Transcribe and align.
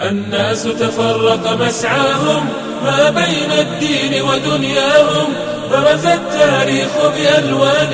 الناس 0.00 0.62
تفرق 0.62 1.58
مسعاهم 1.60 2.48
ما 2.84 3.10
بين 3.10 3.52
الدين 3.58 4.22
ودنياهم 4.22 5.34
برز 5.70 6.06
التاريخ 6.06 6.88
بألوان 7.16 7.92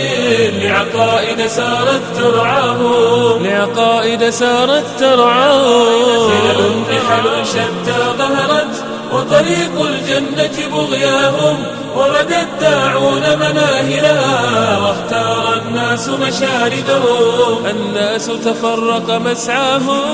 لعقائد 0.62 1.46
سارت 1.46 2.02
ترعاهم. 2.16 3.46
لعقائد 3.46 4.30
سارت 4.30 4.84
ترعاهم. 4.98 6.30
خلل 6.30 6.82
نحل 6.90 7.46
شتى 7.46 7.98
ظهرت 8.18 8.84
وطريق 9.12 9.80
الجنة 9.80 10.68
بغياهم 10.72 11.56
ورد 11.96 12.32
الداعون 12.32 13.22
مناهلها 13.36 14.78
واختار 14.78 15.49
الناس 15.90 16.08
مشاردهم 16.08 17.66
الناس 17.66 18.26
تفرق 18.26 19.10
مسعاهم 19.10 20.06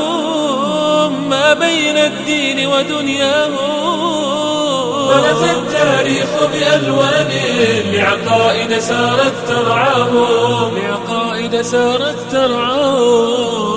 ما 1.28 1.54
بين 1.54 1.96
الدين 1.96 2.66
ودنياهم. 2.66 3.76
برز 5.08 5.42
التاريخ 5.42 6.30
بألوان 6.52 7.30
لعقائد 7.92 8.78
سارت 8.78 9.34
ترعاهم. 9.48 10.78
لعقائد 10.78 11.60
سارت 11.60 12.18
ترعاهم. 12.32 13.76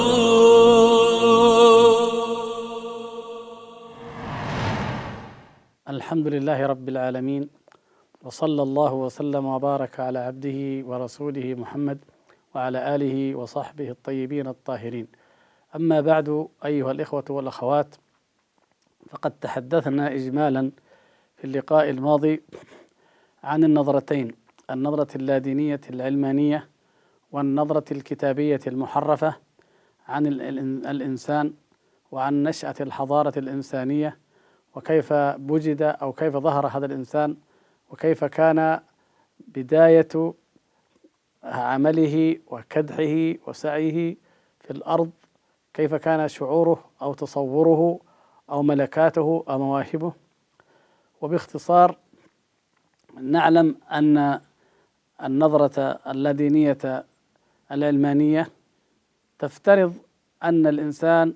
الحمد 5.90 6.28
لله 6.28 6.66
رب 6.68 6.90
العالمين 6.90 7.59
وصلى 8.24 8.64
الله 8.64 8.94
وسلم 8.94 9.46
وبارك 9.46 10.00
على 10.00 10.20
عبده 10.20 10.88
ورسوله 10.88 11.56
محمد 11.56 12.00
وعلى 12.56 12.96
آله 12.96 13.36
وصحبه 13.36 13.90
الطيبين 13.90 14.48
الطاهرين. 14.48 15.08
أما 15.76 16.02
بعد 16.02 16.48
أيها 16.66 16.92
الإخوة 16.92 17.24
والأخوات 17.30 17.96
فقد 19.10 19.32
تحدثنا 19.32 20.14
اجمالا 20.14 20.72
في 21.38 21.44
اللقاء 21.46 21.90
الماضي 21.90 22.44
عن 23.44 23.64
النظرتين 23.64 24.32
النظرة 24.70 25.08
اللادينية 25.16 25.82
العلمانية 25.90 26.70
والنظرة 27.32 27.86
الكتابية 27.92 28.60
المحرفة 28.68 29.36
عن 30.08 30.28
الإنسان 30.86 31.54
وعن 32.12 32.44
نشأة 32.44 32.76
الحضارة 32.82 33.40
الإنسانية 33.40 34.18
وكيف 34.76 35.12
وجد 35.50 35.82
أو 35.82 36.14
كيف 36.14 36.38
ظهر 36.38 36.68
هذا 36.68 36.86
الإنسان 36.86 37.38
وكيف 37.90 38.24
كان 38.24 38.80
بداية 39.48 40.34
عمله 41.44 42.40
وكدحه 42.48 43.40
وسعيه 43.48 44.16
في 44.60 44.72
الأرض؟ 44.72 45.12
كيف 45.74 45.96
كان 45.96 46.28
شعوره 46.28 46.84
أو 47.02 47.14
تصوره 47.14 48.00
أو 48.50 48.64
ملكاته 48.64 49.44
أو 49.50 49.60
مواهبه؟ 49.60 50.14
وباختصار 51.22 51.98
نعلم 53.22 53.76
أن 53.92 54.40
النظرة 55.24 56.00
اللادينيه 56.08 57.06
العلمانية 57.72 58.50
تفترض 59.40 59.94
أن 60.44 60.68
الإنسان 60.68 61.36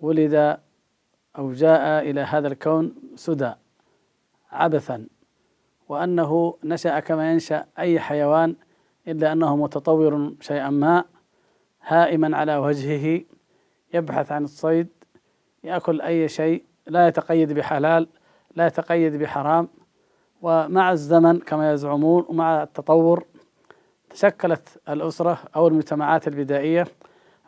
ولد 0.00 0.58
أو 1.38 1.52
جاء 1.52 2.10
إلى 2.10 2.20
هذا 2.20 2.48
الكون 2.48 2.94
سدى 3.14 3.52
عبثا. 4.50 5.06
وأنه 5.88 6.56
نشأ 6.64 7.00
كما 7.00 7.32
ينشأ 7.32 7.64
أي 7.78 8.00
حيوان 8.00 8.56
إلا 9.08 9.32
أنه 9.32 9.56
متطور 9.56 10.32
شيئا 10.40 10.70
ما 10.70 11.04
هائما 11.86 12.36
على 12.36 12.56
وجهه 12.56 13.20
يبحث 13.94 14.32
عن 14.32 14.44
الصيد 14.44 14.88
يأكل 15.64 16.00
أي 16.00 16.28
شيء 16.28 16.64
لا 16.86 17.08
يتقيد 17.08 17.52
بحلال 17.52 18.08
لا 18.56 18.66
يتقيد 18.66 19.16
بحرام. 19.16 19.68
ومع 20.42 20.92
الزمن 20.92 21.38
كما 21.38 21.72
يزعمون 21.72 22.24
ومع 22.28 22.62
التطور 22.62 23.24
تشكلت 24.10 24.80
الأسرة 24.88 25.38
أو 25.56 25.68
المجتمعات 25.68 26.28
البدائية 26.28 26.86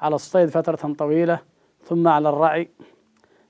على 0.00 0.14
الصيد 0.14 0.48
فترة 0.48 0.92
طويلة 0.92 1.38
ثم 1.84 2.08
على 2.08 2.28
الرعي. 2.28 2.70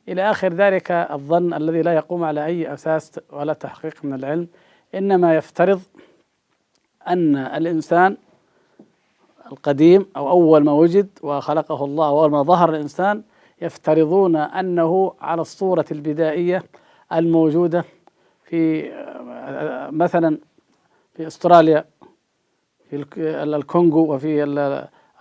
إلى 0.09 0.31
آخر 0.31 0.53
ذلك 0.53 0.91
الظن 0.91 1.55
الذي 1.55 1.83
لا 1.83 1.95
يقوم 1.95 2.25
على 2.25 2.45
أي 2.45 2.75
أساس 2.75 3.21
ولا 3.33 3.53
تحقيق 3.53 4.05
من 4.05 4.15
العلم. 4.15 4.49
إنما 4.95 5.37
يفترض 5.37 5.81
أن 7.09 7.37
الإنسان 7.37 8.17
القديم 9.53 10.07
أو 10.17 10.31
أول 10.31 10.65
ما 10.65 10.73
وجد 10.73 11.09
وخلقه 11.23 11.85
الله 11.85 12.11
وأول 12.11 12.31
ما 12.31 12.43
ظهر 12.43 12.71
الإنسان 12.71 13.23
يفترضون 13.63 14.37
أنه 14.37 15.15
على 15.21 15.41
الصورة 15.41 15.85
البدائية 15.93 16.63
الموجودة 17.13 17.85
في 18.45 18.91
مثلا 19.93 20.39
في 21.15 21.27
أستراليا 21.27 21.85
في 22.91 23.05
الكونغو 23.17 24.15
وفي 24.15 24.43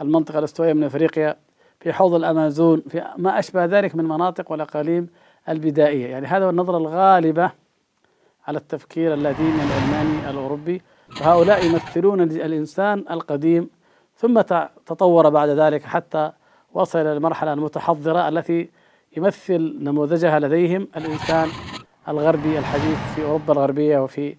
المنطقة 0.01 0.39
الاستوائية 0.39 0.73
من 0.73 0.83
أفريقيا 0.83 1.35
في 1.79 1.94
حوض 1.94 2.13
الأمازون 2.13 2.81
في 2.89 3.03
ما 3.17 3.39
أشبه 3.39 3.66
ذلك 3.66 3.95
من 3.95 4.03
مناطق 4.06 4.51
والاقاليم 4.51 5.09
البدائية، 5.50 6.07
يعني 6.07 6.28
هذا 6.28 6.45
هو 6.45 6.50
النظرة 6.50 6.78
الغالبة 6.78 7.51
على 8.47 8.57
التفكير 8.57 9.13
اللاديني 9.13 9.63
العلماني 9.63 10.29
الأوروبي، 10.29 10.81
وهؤلاء 11.21 11.65
يمثلون 11.65 12.21
الانسان 12.21 13.05
القديم 13.11 13.69
ثم 14.17 14.41
تطور 14.85 15.29
بعد 15.29 15.49
ذلك 15.49 15.83
حتى 15.83 16.31
وصل 16.73 16.99
إلى 16.99 17.13
المرحلة 17.13 17.53
المتحضرة 17.53 18.29
التي 18.29 18.69
يمثل 19.17 19.77
نموذجها 19.79 20.39
لديهم 20.39 20.87
الإنسان 20.97 21.47
الغربي 22.07 22.59
الحديث 22.59 22.97
في 23.15 23.23
أوروبا 23.23 23.53
الغربية 23.53 23.99
وفي 23.99 24.35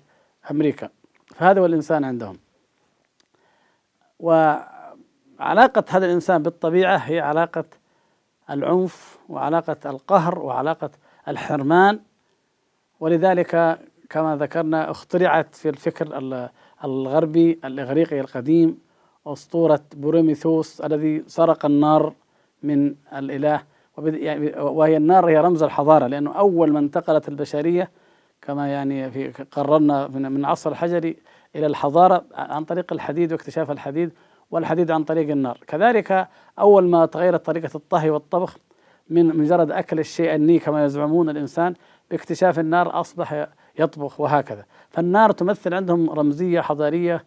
أمريكا. 0.50 0.88
فهذا 1.34 1.60
هو 1.60 1.66
الإنسان 1.66 2.04
عندهم. 2.04 2.38
و 4.20 4.54
علاقة 5.40 5.84
هذا 5.88 6.06
الإنسان 6.06 6.42
بالطبيعة 6.42 6.96
هي 6.96 7.20
علاقة 7.20 7.64
العنف 8.50 9.18
وعلاقة 9.28 9.76
القهر 9.86 10.38
وعلاقة 10.38 10.90
الحرمان 11.28 12.00
ولذلك 13.00 13.78
كما 14.10 14.36
ذكرنا 14.36 14.90
اخترعت 14.90 15.54
في 15.54 15.68
الفكر 15.68 16.20
الغربي 16.84 17.58
الإغريقي 17.64 18.20
القديم 18.20 18.78
أسطورة 19.26 19.80
بروميثوس 19.96 20.80
الذي 20.80 21.24
سرق 21.26 21.66
النار 21.66 22.12
من 22.62 22.94
الإله. 23.12 23.62
يعني 23.98 24.60
وهي 24.60 24.96
النار 24.96 25.28
هي 25.28 25.38
رمز 25.38 25.62
الحضارة 25.62 26.06
لأنه 26.06 26.32
أول 26.32 26.72
ما 26.72 26.78
انتقلت 26.78 27.28
البشرية 27.28 27.90
كما 28.42 28.68
يعني 28.68 29.10
في 29.10 29.44
قررنا 29.50 30.08
من 30.08 30.36
العصر 30.36 30.70
الحجري 30.70 31.16
إلى 31.56 31.66
الحضارة 31.66 32.24
عن 32.34 32.64
طريق 32.64 32.92
الحديد 32.92 33.32
واكتشاف 33.32 33.70
الحديد 33.70 34.12
والحديد 34.50 34.90
عن 34.90 35.04
طريق 35.04 35.30
النار. 35.30 35.58
كذلك 35.66 36.28
أول 36.58 36.88
ما 36.88 37.06
تغيرت 37.06 37.46
طريقة 37.46 37.70
الطهي 37.74 38.10
والطبخ 38.10 38.58
من 39.10 39.36
مجرد 39.36 39.70
أكل 39.70 39.98
الشيء 39.98 40.34
الني 40.34 40.58
كما 40.58 40.84
يزعمون 40.84 41.28
الإنسان 41.28 41.74
باكتشاف 42.10 42.58
النار 42.58 43.00
أصبح 43.00 43.48
يطبخ 43.78 44.20
وهكذا. 44.20 44.64
فالنار 44.90 45.32
تمثل 45.32 45.74
عندهم 45.74 46.10
رمزية 46.10 46.60
حضارية 46.60 47.24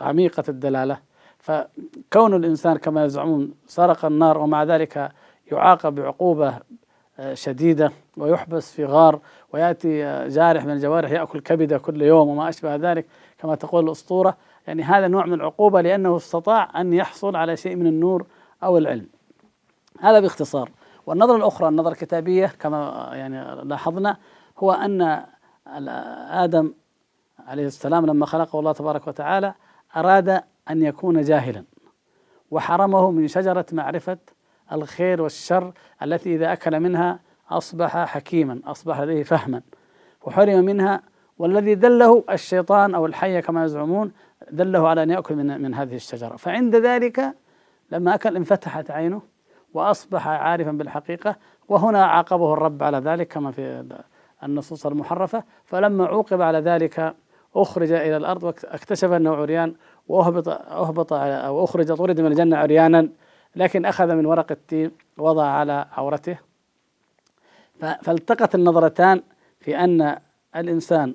عميقة 0.00 0.44
الدلالة. 0.48 0.98
فكون 1.38 2.34
الإنسان 2.34 2.76
كما 2.76 3.04
يزعمون 3.04 3.54
سرق 3.66 4.04
النار 4.04 4.38
ومع 4.38 4.64
ذلك 4.64 5.12
يعاقب 5.52 5.94
بعقوبة 5.94 6.58
آه، 7.18 7.34
شديدة 7.34 7.92
ويحبس 8.16 8.72
في 8.72 8.84
غار 8.84 9.20
ويأتي 9.52 10.04
آه، 10.04 10.28
جارح 10.28 10.64
من 10.64 10.72
الجوارح 10.72 11.10
يأكل 11.10 11.40
كبدة 11.40 11.78
كل 11.78 12.02
يوم 12.02 12.28
وما 12.28 12.48
أشبه 12.48 12.76
ذلك 12.76 13.06
كما 13.38 13.54
تقول 13.54 13.84
الأسطورة. 13.84 14.36
يعني 14.66 14.82
هذا 14.82 15.08
نوع 15.08 15.26
من 15.26 15.32
العقوبة 15.32 15.80
لأنه 15.80 16.16
استطاع 16.16 16.80
أن 16.80 16.92
يحصل 16.92 17.36
على 17.36 17.56
شيء 17.56 17.76
من 17.76 17.86
النور 17.86 18.26
أو 18.62 18.78
العلم. 18.78 19.06
هذا 20.00 20.20
باختصار. 20.20 20.70
والنظرة 21.06 21.36
الأخرى 21.36 21.68
النظرة 21.68 21.92
الكتابية 21.92 22.46
كما 22.46 23.10
يعني 23.12 23.64
لاحظنا 23.64 24.16
هو 24.58 24.72
أن 24.72 25.24
آدم 25.66 26.72
عليه 27.46 27.66
السلام 27.66 28.06
لما 28.06 28.26
خلقه 28.26 28.58
الله 28.58 28.72
تبارك 28.72 29.06
وتعالى 29.06 29.54
أراد 29.96 30.28
أن 30.70 30.82
يكون 30.82 31.22
جاهلا. 31.22 31.64
وحرمه 32.50 33.10
من 33.10 33.28
شجرة 33.28 33.66
معرفة 33.72 34.18
الخير 34.72 35.22
والشر 35.22 35.72
التي 36.02 36.34
إذا 36.34 36.52
أكل 36.52 36.80
منها 36.80 37.20
أصبح 37.50 38.04
حكيما 38.04 38.60
أصبح 38.66 39.00
لديه 39.00 39.22
فهما. 39.22 39.62
وحرم 40.22 40.64
منها 40.64 41.02
والذي 41.38 41.74
دله 41.74 42.24
الشيطان 42.30 42.94
أو 42.94 43.06
الحية 43.06 43.40
كما 43.40 43.64
يزعمون 43.64 44.12
دله 44.50 44.88
على 44.88 45.02
أن 45.02 45.10
يأكل 45.10 45.36
من, 45.36 45.62
من 45.62 45.74
هذه 45.74 45.94
الشجرة. 45.94 46.36
فعند 46.36 46.76
ذلك 46.76 47.34
لما 47.90 48.14
أكل 48.14 48.36
انفتحت 48.36 48.90
عينه 48.90 49.22
وأصبح 49.74 50.28
عارفا 50.28 50.70
بالحقيقة 50.70 51.36
وهنا 51.68 52.04
عاقبه 52.04 52.52
الرب 52.52 52.82
على 52.82 52.98
ذلك 52.98 53.28
كما 53.28 53.50
في 53.50 53.84
النصوص 54.44 54.86
المحرفة 54.86 55.44
فلما 55.64 56.06
عوقب 56.06 56.40
على 56.40 56.58
ذلك 56.58 57.14
أخرج 57.56 57.92
إلى 57.92 58.16
الأرض 58.16 58.42
واكتشف 58.42 59.12
أنه 59.12 59.34
عريان 59.34 59.74
وأهبط 60.08 60.48
أهبط 60.48 61.12
أو 61.12 61.64
أخرج 61.64 61.92
طرد 61.92 62.20
من 62.20 62.26
الجنة 62.26 62.56
عريانا 62.56 63.08
لكن 63.56 63.84
أخذ 63.84 64.14
من 64.14 64.26
ورق 64.26 64.52
التين 64.52 64.90
وضع 65.18 65.46
على 65.46 65.86
عورته. 65.92 66.38
فالتقت 68.02 68.54
النظرتان 68.54 69.22
في 69.60 69.78
أن 69.78 70.16
الإنسان 70.56 71.14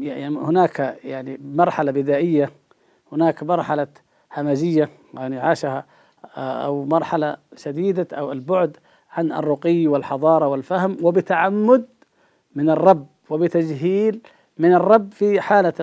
يعني 0.00 0.38
هناك 0.38 0.98
يعني 1.04 1.40
مرحلة 1.44 1.92
بدائية 1.92 2.50
هناك 3.12 3.42
مرحلة 3.42 3.86
همجية 4.36 4.90
يعني 5.14 5.38
عاشها 5.38 5.84
آه، 6.36 6.64
أو 6.64 6.84
مرحلة 6.84 7.36
شديدة 7.56 8.06
أو 8.12 8.32
البعد 8.32 8.76
عن 9.12 9.32
الرقي 9.32 9.86
والحضارة 9.86 10.48
والفهم 10.48 10.96
وبتعمد 11.02 11.86
من 12.54 12.70
الرب 12.70 13.06
وبتجهيل 13.30 14.20
من 14.58 14.74
الرب 14.74 15.12
في 15.12 15.40
حالة 15.40 15.74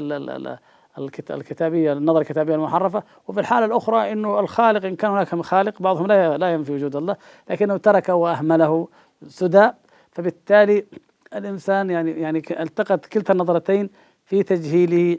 الكتابية 1.29 1.93
النظر 1.93 2.21
الكتابية 2.21 2.55
المحرفة. 2.55 3.03
وفي 3.27 3.39
الحالة 3.39 3.65
الأخرى 3.65 4.11
أنه 4.11 4.39
الخالق 4.39 4.85
إن 4.85 4.95
كان 4.95 5.11
هناك 5.11 5.35
خالق 5.35 5.81
بعضهم 5.81 6.07
لا 6.07 6.37
لا 6.37 6.53
ينفي 6.53 6.71
وجود 6.71 6.95
الله 6.95 7.15
لكنه 7.49 7.77
تركه 7.77 8.15
وأهمله 8.15 8.87
سدى. 9.27 9.69
فبالتالي 10.11 10.85
الإنسان 11.35 11.89
يعني 11.89 12.11
يعني 12.11 12.41
التقت 12.59 13.05
كلتا 13.05 13.33
النظرتين 13.33 13.89
في 14.25 14.43
تجهيله 14.43 15.17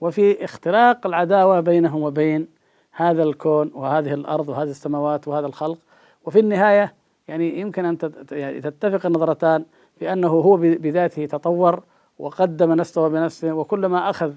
وفي 0.00 0.44
اختراق 0.44 1.06
العداوة 1.06 1.60
بينه 1.60 1.96
وبين 1.96 2.48
هذا 2.92 3.22
الكون 3.22 3.70
وهذه 3.74 4.14
الأرض 4.14 4.48
وهذه 4.48 4.70
السماوات 4.70 5.28
وهذا 5.28 5.46
الخلق. 5.46 5.78
وفي 6.24 6.38
النهاية 6.38 6.94
يعني 7.28 7.60
يمكن 7.60 7.84
أن 7.84 7.98
يعني 8.32 8.60
تتفق 8.60 9.06
النظرتان 9.06 9.64
بأنه 10.02 10.28
هو 10.28 10.56
بذاته 10.56 11.26
تطور 11.26 11.82
وقدم 12.18 12.72
نفسه 12.72 13.08
بنفسه 13.08 13.52
وكلما 13.52 14.10
أخذ 14.10 14.32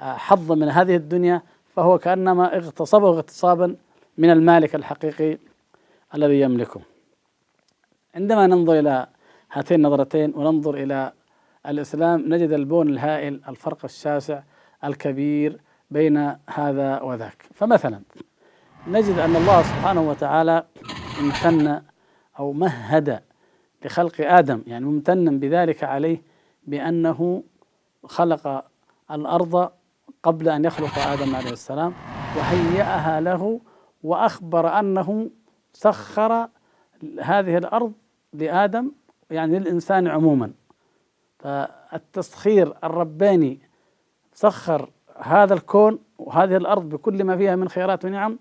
آه، 0.00 0.16
حظا 0.16 0.54
من 0.54 0.68
هذه 0.68 0.96
الدنيا 0.96 1.42
فهو 1.76 1.98
كأنما 1.98 2.56
اغتصبه 2.56 3.08
اغتصابا 3.08 3.76
من 4.18 4.30
المالك 4.30 4.74
الحقيقي 4.74 5.38
الذي 6.14 6.40
يملكه. 6.40 6.80
عندما 8.14 8.46
ننظر 8.46 8.78
إلى 8.78 9.06
هاتين 9.52 9.76
النظرتين 9.76 10.32
وننظر 10.36 10.74
إلى 10.74 11.12
الإسلام 11.66 12.34
نجد 12.34 12.52
البون 12.52 12.88
الهائل 12.88 13.40
الفرق 13.48 13.84
الشاسع 13.84 14.42
الكبير 14.84 15.60
بين 15.90 16.36
هذا 16.50 17.00
وذاك. 17.00 17.46
فمثلا 17.54 18.00
نجد 18.86 19.18
أن 19.18 19.36
الله 19.36 19.62
سبحانه 19.62 20.08
وتعالى 20.10 20.64
امتن 21.20 21.82
أو 22.38 22.52
مهد 22.52 23.22
لخلق 23.84 24.20
آدم 24.20 24.62
يعني 24.66 24.84
ممتنا 24.84 25.30
بذلك 25.30 25.84
عليه 25.84 26.22
بأنه 26.66 27.42
خلق 28.04 28.64
الأرض 29.10 29.70
قبل 30.22 30.48
أن 30.48 30.64
يخلق 30.64 30.98
آدم 30.98 31.36
عليه 31.36 31.50
السلام 31.50 31.94
وهيأها 32.36 33.20
له 33.20 33.60
وأخبر 34.02 34.78
أنه 34.78 35.30
سخر 35.72 36.48
هذه 37.20 37.56
الأرض 37.56 37.92
لآدم 38.32 38.92
يعني 39.30 39.58
للإنسان 39.58 40.08
عموما. 40.08 40.52
فالتسخير 41.38 42.74
الرباني 42.84 43.58
سخر 44.34 44.90
هذا 45.18 45.54
الكون 45.54 45.98
وهذه 46.18 46.56
الأرض 46.56 46.88
بكل 46.88 47.24
ما 47.24 47.36
فيها 47.36 47.56
من 47.56 47.68
خيرات 47.68 48.04
ونعم 48.04 48.38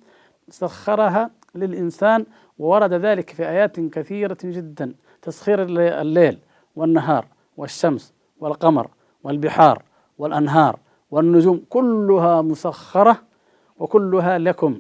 سخرها 0.50 1.32
للإنسان 1.56 2.26
وورد 2.60 2.94
ذلك 2.94 3.30
في 3.30 3.50
آيات 3.50 3.80
كثيرة 3.80 4.38
جدا. 4.44 4.94
تسخير 5.22 5.64
الليل 6.02 6.40
والنهار 6.76 7.26
والشمس 7.58 8.14
والقمر 8.40 8.88
والبحار 9.24 9.84
والأنهار 10.18 10.80
والنجوم 11.12 11.66
كلها 11.70 12.42
مسخرة 12.42 13.18
وكلها 13.80 14.38
لكم 14.38 14.80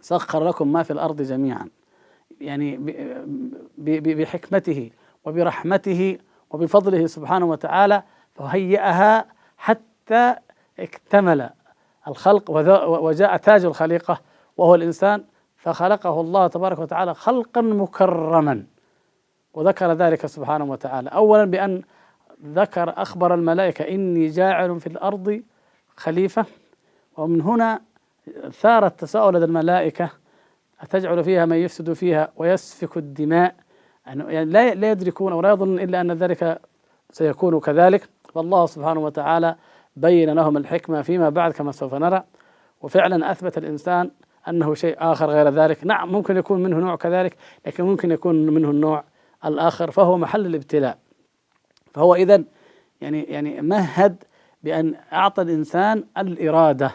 سخر 0.00 0.48
لكم 0.48 0.72
ما 0.72 0.82
في 0.82 0.92
الأرض 0.92 1.22
جميعا. 1.22 1.68
يعني 2.40 2.76
بحكمته 3.78 4.90
وبرحمته 5.24 6.18
وبفضله 6.50 7.06
سبحانه 7.06 7.46
وتعالى 7.46 8.02
فهيأها 8.34 9.26
حتى 9.56 10.34
اكتمل 10.78 11.50
الخلق 12.08 12.50
وجاء 12.88 13.36
تاج 13.36 13.64
الخليقة 13.64 14.20
وهو 14.56 14.74
الإنسان 14.74 15.24
فخلقه 15.56 16.20
الله 16.20 16.46
تبارك 16.46 16.78
وتعالى 16.78 17.14
خلقا 17.14 17.60
مكرما. 17.60 18.64
وذكر 19.58 19.92
ذلك 19.92 20.26
سبحانه 20.26 20.64
وتعالى. 20.64 21.08
أولا 21.08 21.44
بأن 21.44 21.82
ذكر 22.46 22.94
أخبر 22.96 23.34
الملائكة 23.34 23.88
إني 23.88 24.28
جاعل 24.28 24.80
في 24.80 24.86
الأرض 24.86 25.42
خليفة 25.96 26.44
ومن 27.16 27.40
هنا 27.40 27.80
ثار 28.50 28.86
التساؤل 28.86 29.34
لدى 29.34 29.44
الملائكة 29.44 30.10
أتجعل 30.80 31.24
فيها 31.24 31.46
من 31.46 31.56
يفسد 31.56 31.92
فيها 31.92 32.28
ويسفك 32.36 32.96
الدماء؟ 32.96 33.54
يعني 34.06 34.44
لا 34.44 34.74
لا 34.74 34.90
يدركون 34.90 35.32
ولا 35.32 35.50
يظنون 35.50 35.80
إلا 35.80 36.00
أن 36.00 36.12
ذلك 36.12 36.60
سيكون 37.10 37.60
كذلك. 37.60 38.08
فالله 38.34 38.66
سبحانه 38.66 39.00
وتعالى 39.00 39.56
بين 39.96 40.30
لهم 40.30 40.56
الحكمة 40.56 41.02
فيما 41.02 41.28
بعد 41.28 41.52
كما 41.52 41.72
سوف 41.72 41.94
نرى. 41.94 42.22
وفعلا 42.82 43.30
أثبت 43.30 43.58
الإنسان 43.58 44.10
أنه 44.48 44.74
شيء 44.74 44.96
آخر 44.98 45.30
غير 45.30 45.48
ذلك. 45.48 45.84
نعم 45.84 46.12
ممكن 46.12 46.36
يكون 46.36 46.62
منه 46.62 46.76
نوع 46.76 46.96
كذلك 46.96 47.36
لكن 47.66 47.84
ممكن 47.84 48.10
يكون 48.10 48.46
منه 48.46 48.70
النوع 48.70 49.04
الآخر 49.44 49.90
فهو 49.90 50.18
محل 50.18 50.46
الابتلاء. 50.46 50.98
فهو 51.94 52.14
إذا 52.14 52.44
يعني 53.00 53.22
يعني 53.22 53.60
مهد 53.60 54.24
بأن 54.62 54.94
أعطى 55.12 55.42
الإنسان 55.42 56.04
الإرادة 56.18 56.94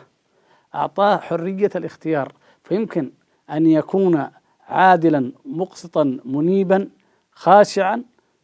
أعطاه 0.75 1.17
حرية 1.17 1.69
الاختيار. 1.75 2.31
فيمكن 2.63 3.11
أن 3.49 3.65
يكون 3.65 4.27
عادلا 4.67 5.31
مقسطا 5.45 6.19
منيبا 6.25 6.89
خاشعا 7.31 8.03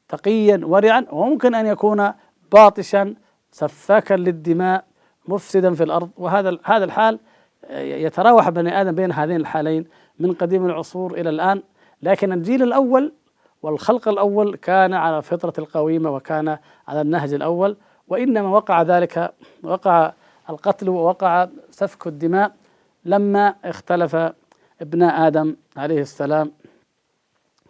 تقيا 0.09 0.61
ورعا 0.63 1.05
وممكن 1.11 1.55
أن 1.55 1.65
يكون 1.65 2.11
باطشا 2.51 3.15
سفاكا 3.51 4.13
للدماء 4.13 4.85
مفسدا 5.27 5.73
في 5.73 5.83
الأرض. 5.83 6.09
وهذا 6.17 6.57
هذا 6.63 6.85
الحال 6.85 7.19
يتراوح 7.79 8.49
بني 8.49 8.81
آدم 8.81 8.91
بين 8.91 9.11
هذين 9.11 9.35
الحالين 9.35 9.85
من 10.19 10.33
قديم 10.33 10.65
العصور 10.65 11.13
إلى 11.13 11.29
الآن. 11.29 11.61
لكن 12.01 12.31
الجيل 12.31 12.63
الأول 12.63 13.13
والخلق 13.61 14.07
الأول 14.07 14.55
كان 14.55 14.93
على 14.93 15.21
فطرة 15.21 15.53
القويمة 15.57 16.09
وكان 16.15 16.57
على 16.87 17.01
النهج 17.01 17.33
الأول 17.33 17.77
وإنما 18.07 18.49
وقع 18.49 18.81
ذلك 18.81 19.33
وقع 19.63 20.13
القتل 20.49 20.89
ووقع 20.89 21.47
سفك 21.71 22.07
الدماء 22.07 22.51
لما 23.05 23.55
اختلف 23.65 24.15
ابن 24.81 25.03
آدم 25.03 25.55
عليه 25.77 26.01
السلام. 26.01 26.51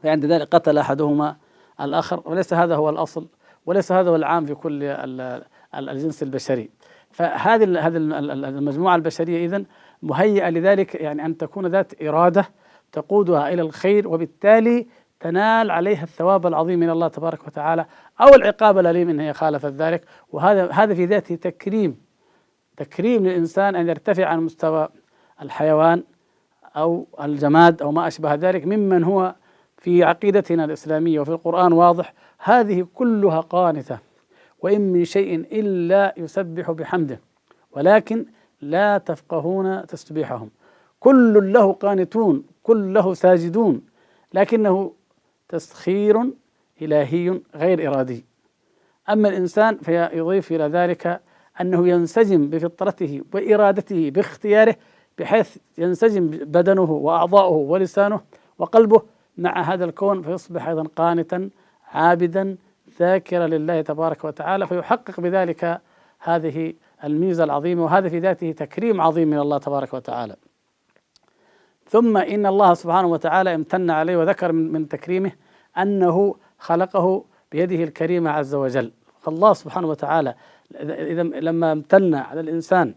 فعند 0.03 0.25
ذلك 0.25 0.47
قتل 0.55 0.77
أحدهما 0.77 1.35
الآخر 1.81 2.21
وليس 2.25 2.53
هذا 2.53 2.75
هو 2.75 2.89
الأصل 2.89 3.27
وليس 3.65 3.91
هذا 3.91 4.09
هو 4.09 4.15
العام 4.15 4.45
في 4.45 4.55
كل 4.55 4.83
الجنس 5.75 6.23
البشري. 6.23 6.69
فهذه 7.11 7.87
هذه 7.87 7.97
المجموعة 7.97 8.95
البشرية 8.95 9.45
إذن 9.45 9.65
مهيئة 10.03 10.49
لذلك 10.49 10.95
يعني 10.95 11.25
أن 11.25 11.37
تكون 11.37 11.67
ذات 11.67 12.01
إرادة 12.01 12.45
تقودها 12.91 13.53
إلى 13.53 13.61
الخير 13.61 14.07
وبالتالي 14.07 14.87
تنال 15.19 15.71
عليها 15.71 16.03
الثواب 16.03 16.47
العظيم 16.47 16.79
من 16.79 16.89
الله 16.89 17.07
تبارك 17.07 17.47
وتعالى 17.47 17.85
أو 18.21 18.27
العقاب 18.27 18.77
الأليم 18.77 19.09
إن 19.09 19.19
هي 19.19 19.33
خالفت 19.33 19.71
ذلك. 19.71 20.03
وهذا 20.31 20.71
هذا 20.71 20.93
في 20.93 21.05
ذاته 21.05 21.35
تكريم 21.35 21.97
تكريم 22.77 23.27
للإنسان 23.27 23.75
أن 23.75 23.89
يرتفع 23.89 24.25
عن 24.25 24.39
مستوى 24.39 24.89
الحيوان 25.41 26.03
أو 26.75 27.07
الجماد 27.23 27.81
أو 27.81 27.91
ما 27.91 28.07
أشبه 28.07 28.33
ذلك 28.33 28.65
ممن 28.65 29.03
هو 29.03 29.35
في 29.77 30.03
عقيدتنا 30.03 30.65
الإسلامية 30.65 31.19
وفي 31.19 31.31
القرآن 31.31 31.73
واضح 31.73 32.13
هذه 32.39 32.87
كلها 32.93 33.41
قانتة 33.41 33.99
وإن 34.61 34.81
من 34.81 35.05
شيء 35.05 35.35
إلا 35.35 36.13
يسبح 36.17 36.71
بحمده 36.71 37.19
ولكن 37.71 38.25
لا 38.61 38.97
تفقهون 38.97 39.85
تسبيحهم. 39.87 40.49
كل 40.99 41.53
له 41.53 41.73
قانتون 41.73 42.43
كل 42.63 42.93
له 42.93 43.13
ساجدون 43.13 43.81
لكنه 44.33 44.93
تسخير 45.49 46.23
إلهي 46.81 47.41
غير 47.55 47.87
إرادي. 47.87 48.25
أما 49.09 49.29
الإنسان 49.29 49.77
فيضيف 49.77 50.51
إلى 50.51 50.63
ذلك 50.63 51.21
أنه 51.61 51.87
ينسجم 51.87 52.49
بفطرته 52.49 53.21
وإرادته 53.33 54.09
باختياره 54.09 54.75
بحيث 55.17 55.57
ينسجم 55.77 56.27
بدنه 56.27 56.91
وأعضاؤه 56.91 57.55
ولسانه 57.55 58.21
وقلبه 58.57 59.01
مع 59.37 59.61
هذا 59.61 59.85
الكون 59.85 60.21
فيصبح 60.21 60.67
أيضا 60.67 60.83
قانتا 60.95 61.49
عابدا 61.91 62.57
ذاكرا 62.99 63.47
لله 63.47 63.81
تبارك 63.81 64.23
وتعالى 64.25 64.67
فيحقق 64.67 65.19
بذلك 65.19 65.81
هذه 66.19 66.73
الميزة 67.03 67.43
العظيمة 67.43 67.83
وهذا 67.83 68.09
في 68.09 68.19
ذاته 68.19 68.51
تكريم 68.51 69.01
عظيم 69.01 69.27
من 69.27 69.39
الله 69.39 69.57
تبارك 69.57 69.93
وتعالى. 69.93 70.35
ثم 71.89 72.17
إن 72.17 72.45
الله 72.45 72.73
سبحانه 72.73 73.07
وتعالى 73.07 73.55
امتن 73.55 73.89
عليه 73.89 74.17
وذكر 74.17 74.51
من 74.51 74.87
تكريمه 74.87 75.31
أنه 75.77 76.35
خلقه 76.59 77.23
بيده 77.51 77.83
الكريمة 77.83 78.31
عز 78.31 78.55
وجل. 78.55 78.91
فالله 79.21 79.53
سبحانه 79.53 79.87
وتعالى 79.87 80.35
إذا 80.81 81.23
لما 81.23 81.71
امتن 81.71 82.15
على 82.15 82.39
الإنسان 82.39 82.95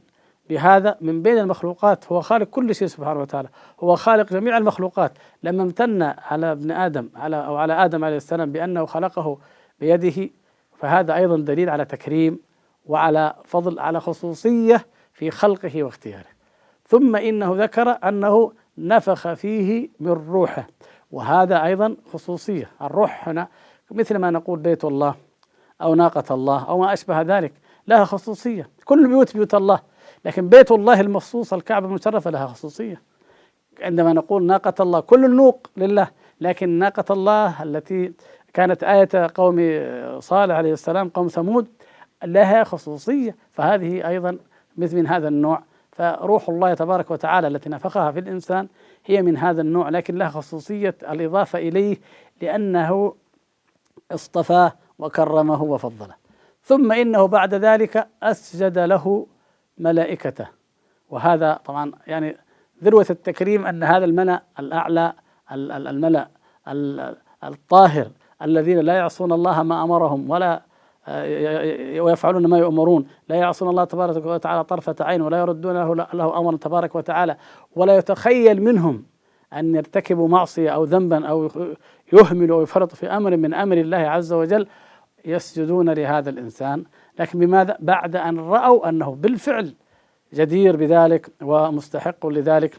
بهذا 0.51 0.97
من 1.01 1.23
بين 1.23 1.39
المخلوقات 1.39 2.13
هو 2.13 2.21
خالق 2.21 2.47
كل 2.47 2.75
شيء 2.75 2.89
سبحانه 2.89 3.21
وتعالى. 3.21 3.49
هو 3.81 3.97
خالق 3.97 4.33
جميع 4.33 4.57
المخلوقات. 4.59 5.13
لما 5.43 5.63
امتن 5.63 6.03
على 6.03 6.53
ابن 6.53 6.71
آدم 6.71 7.09
على 7.17 7.47
أو 7.47 7.57
على 7.57 7.85
آدم 7.85 8.05
عليه 8.05 8.17
السلام 8.17 8.53
بأنه 8.53 8.87
خلقه 8.87 9.39
بيده 9.81 10.31
فهذا 10.79 11.15
أيضا 11.15 11.37
دليل 11.37 11.71
على 11.71 11.85
تكريم 11.85 12.39
وعلى 12.87 13.35
فضل 13.45 13.79
على 13.79 14.01
خصوصية 14.01 14.87
في 15.13 15.31
خلقه 15.31 15.83
واختياره. 15.83 16.33
ثم 16.89 17.17
إنه 17.17 17.55
ذكر 17.59 17.99
أنه 18.09 18.53
نفخ 18.79 19.33
فيه 19.33 19.89
من 20.01 20.11
روحه. 20.11 20.67
وهذا 21.11 21.65
أيضا 21.65 21.97
خصوصية. 22.13 22.71
الروح 22.83 23.29
هنا 23.29 23.49
مثل 23.91 24.17
ما 24.17 24.31
نقول 24.31 24.59
بيت 24.59 24.85
الله 24.85 25.15
أو 25.83 25.95
ناقة 25.95 26.35
الله 26.35 26.69
أو 26.69 26.79
ما 26.79 26.93
أشبه 26.93 27.21
ذلك 27.23 27.53
لها 27.87 28.05
خصوصية. 28.05 28.69
كل 28.85 29.05
البيوت 29.05 29.35
بيوت 29.35 29.55
الله 29.55 29.81
لكن 30.25 30.49
بيت 30.49 30.73
الله 30.73 31.01
المخصوص 31.01 31.53
الكعبة 31.53 31.87
المشرفة 31.87 32.31
لها 32.31 32.47
خصوصية. 32.47 33.03
عندما 33.81 34.13
نقول 34.13 34.47
ناقة 34.47 34.75
الله 34.81 35.01
كل 35.01 35.25
النوق 35.25 35.71
لله 35.77 36.09
لكن 36.41 36.69
ناقة 36.69 37.13
الله 37.13 37.63
التي 37.63 38.13
كانت 38.55 38.85
آية 38.85 39.31
قوم 39.35 39.81
صالح 40.21 40.55
عليه 40.55 40.73
السلام 40.73 41.09
قوم 41.09 41.29
ثمود 41.29 41.69
لها 42.25 42.65
خصوصية. 42.65 43.37
فهذه 43.53 44.09
أيضا 44.09 44.39
مثل 44.77 44.97
من 44.97 45.07
هذا 45.07 45.29
النوع 45.29 45.63
فروح 45.93 46.49
الله 46.49 46.75
تبارك 46.75 47.11
وتعالى 47.11 47.49
التي 47.49 47.71
نفخها 47.71 48.13
في 48.13 48.19
الإنسان 48.19 48.69
هي 49.07 49.23
من 49.23 49.37
هذا 49.37 49.61
النوع 49.61 49.89
لكن 49.89 50.15
لها 50.15 50.29
خصوصية 50.29 50.95
الإضافة 51.03 51.59
إليه 51.59 51.97
لأنه 52.43 53.15
اصطفاه 54.11 54.73
وكرمه 54.99 55.63
وفضله. 55.63 56.15
ثم 56.63 56.93
إنه 56.93 57.27
بعد 57.27 57.55
ذلك 57.55 58.09
أسجد 58.23 58.79
له 58.79 59.27
ملائكته. 59.79 60.47
وهذا 61.11 61.61
طبعا 61.65 61.93
يعني 62.07 62.37
ذروة 62.85 63.07
التكريم 63.11 63.67
أن 63.67 63.83
هذا 63.85 64.05
الملأ 64.05 64.43
الأعلى 64.59 65.13
الملأ 65.53 66.29
الطاهر 67.45 68.11
الذين 68.43 68.79
لا 68.79 68.95
يعصون 68.95 69.33
الله 69.33 69.63
ما 69.63 69.83
أمرهم 69.83 70.31
ولا 70.31 70.63
ويفعلون 72.01 72.47
ما 72.47 72.59
يؤمرون. 72.59 73.07
لا 73.29 73.37
يعصون 73.37 73.69
الله 73.69 73.85
تبارك 73.85 74.27
وتعالى 74.27 74.65
طرفة 74.65 74.97
عين 75.01 75.23
ولا 75.23 75.39
يردون 75.39 75.75
له, 75.75 75.95
له 75.95 76.39
أمرا 76.39 76.57
تبارك 76.57 76.95
وتعالى. 76.95 77.37
ولا 77.77 77.97
يتخيل 77.97 78.63
منهم 78.63 79.05
أن 79.53 79.75
يرتكبوا 79.75 80.29
معصية 80.29 80.71
أو 80.71 80.85
ذنبا 80.85 81.27
أو 81.27 81.51
يهملوا 82.13 82.61
أو 82.61 82.87
في 82.87 83.07
أمر 83.07 83.37
من 83.37 83.55
أمر 83.55 83.77
الله 83.77 83.97
عز 83.97 84.33
وجل 84.33 84.67
يسجدون 85.25 85.91
لهذا 85.91 86.31
الإنسان. 86.31 86.85
لكن 87.19 87.39
بماذا؟ 87.39 87.77
بعد 87.81 88.17
أن 88.17 88.41
رأوا 88.41 88.89
أنه 88.89 89.15
بالفعل 89.15 89.75
جدير 90.35 90.77
بذلك 90.77 91.31
ومستحق 91.43 92.27
لذلك 92.27 92.79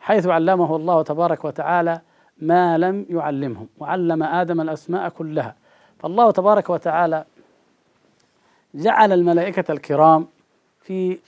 حيث 0.00 0.26
علمه 0.26 0.76
الله 0.76 1.02
تبارك 1.02 1.44
وتعالى 1.44 2.00
ما 2.38 2.78
لم 2.78 3.06
يعلمهم. 3.10 3.68
وعلم 3.78 4.22
آدم 4.22 4.60
الأسماء 4.60 5.08
كلها. 5.08 5.54
فالله 5.98 6.30
تبارك 6.30 6.70
وتعالى 6.70 7.24
جعل 8.74 9.12
الملائكة 9.12 9.72
الكرام 9.72 10.26
في 10.80 11.18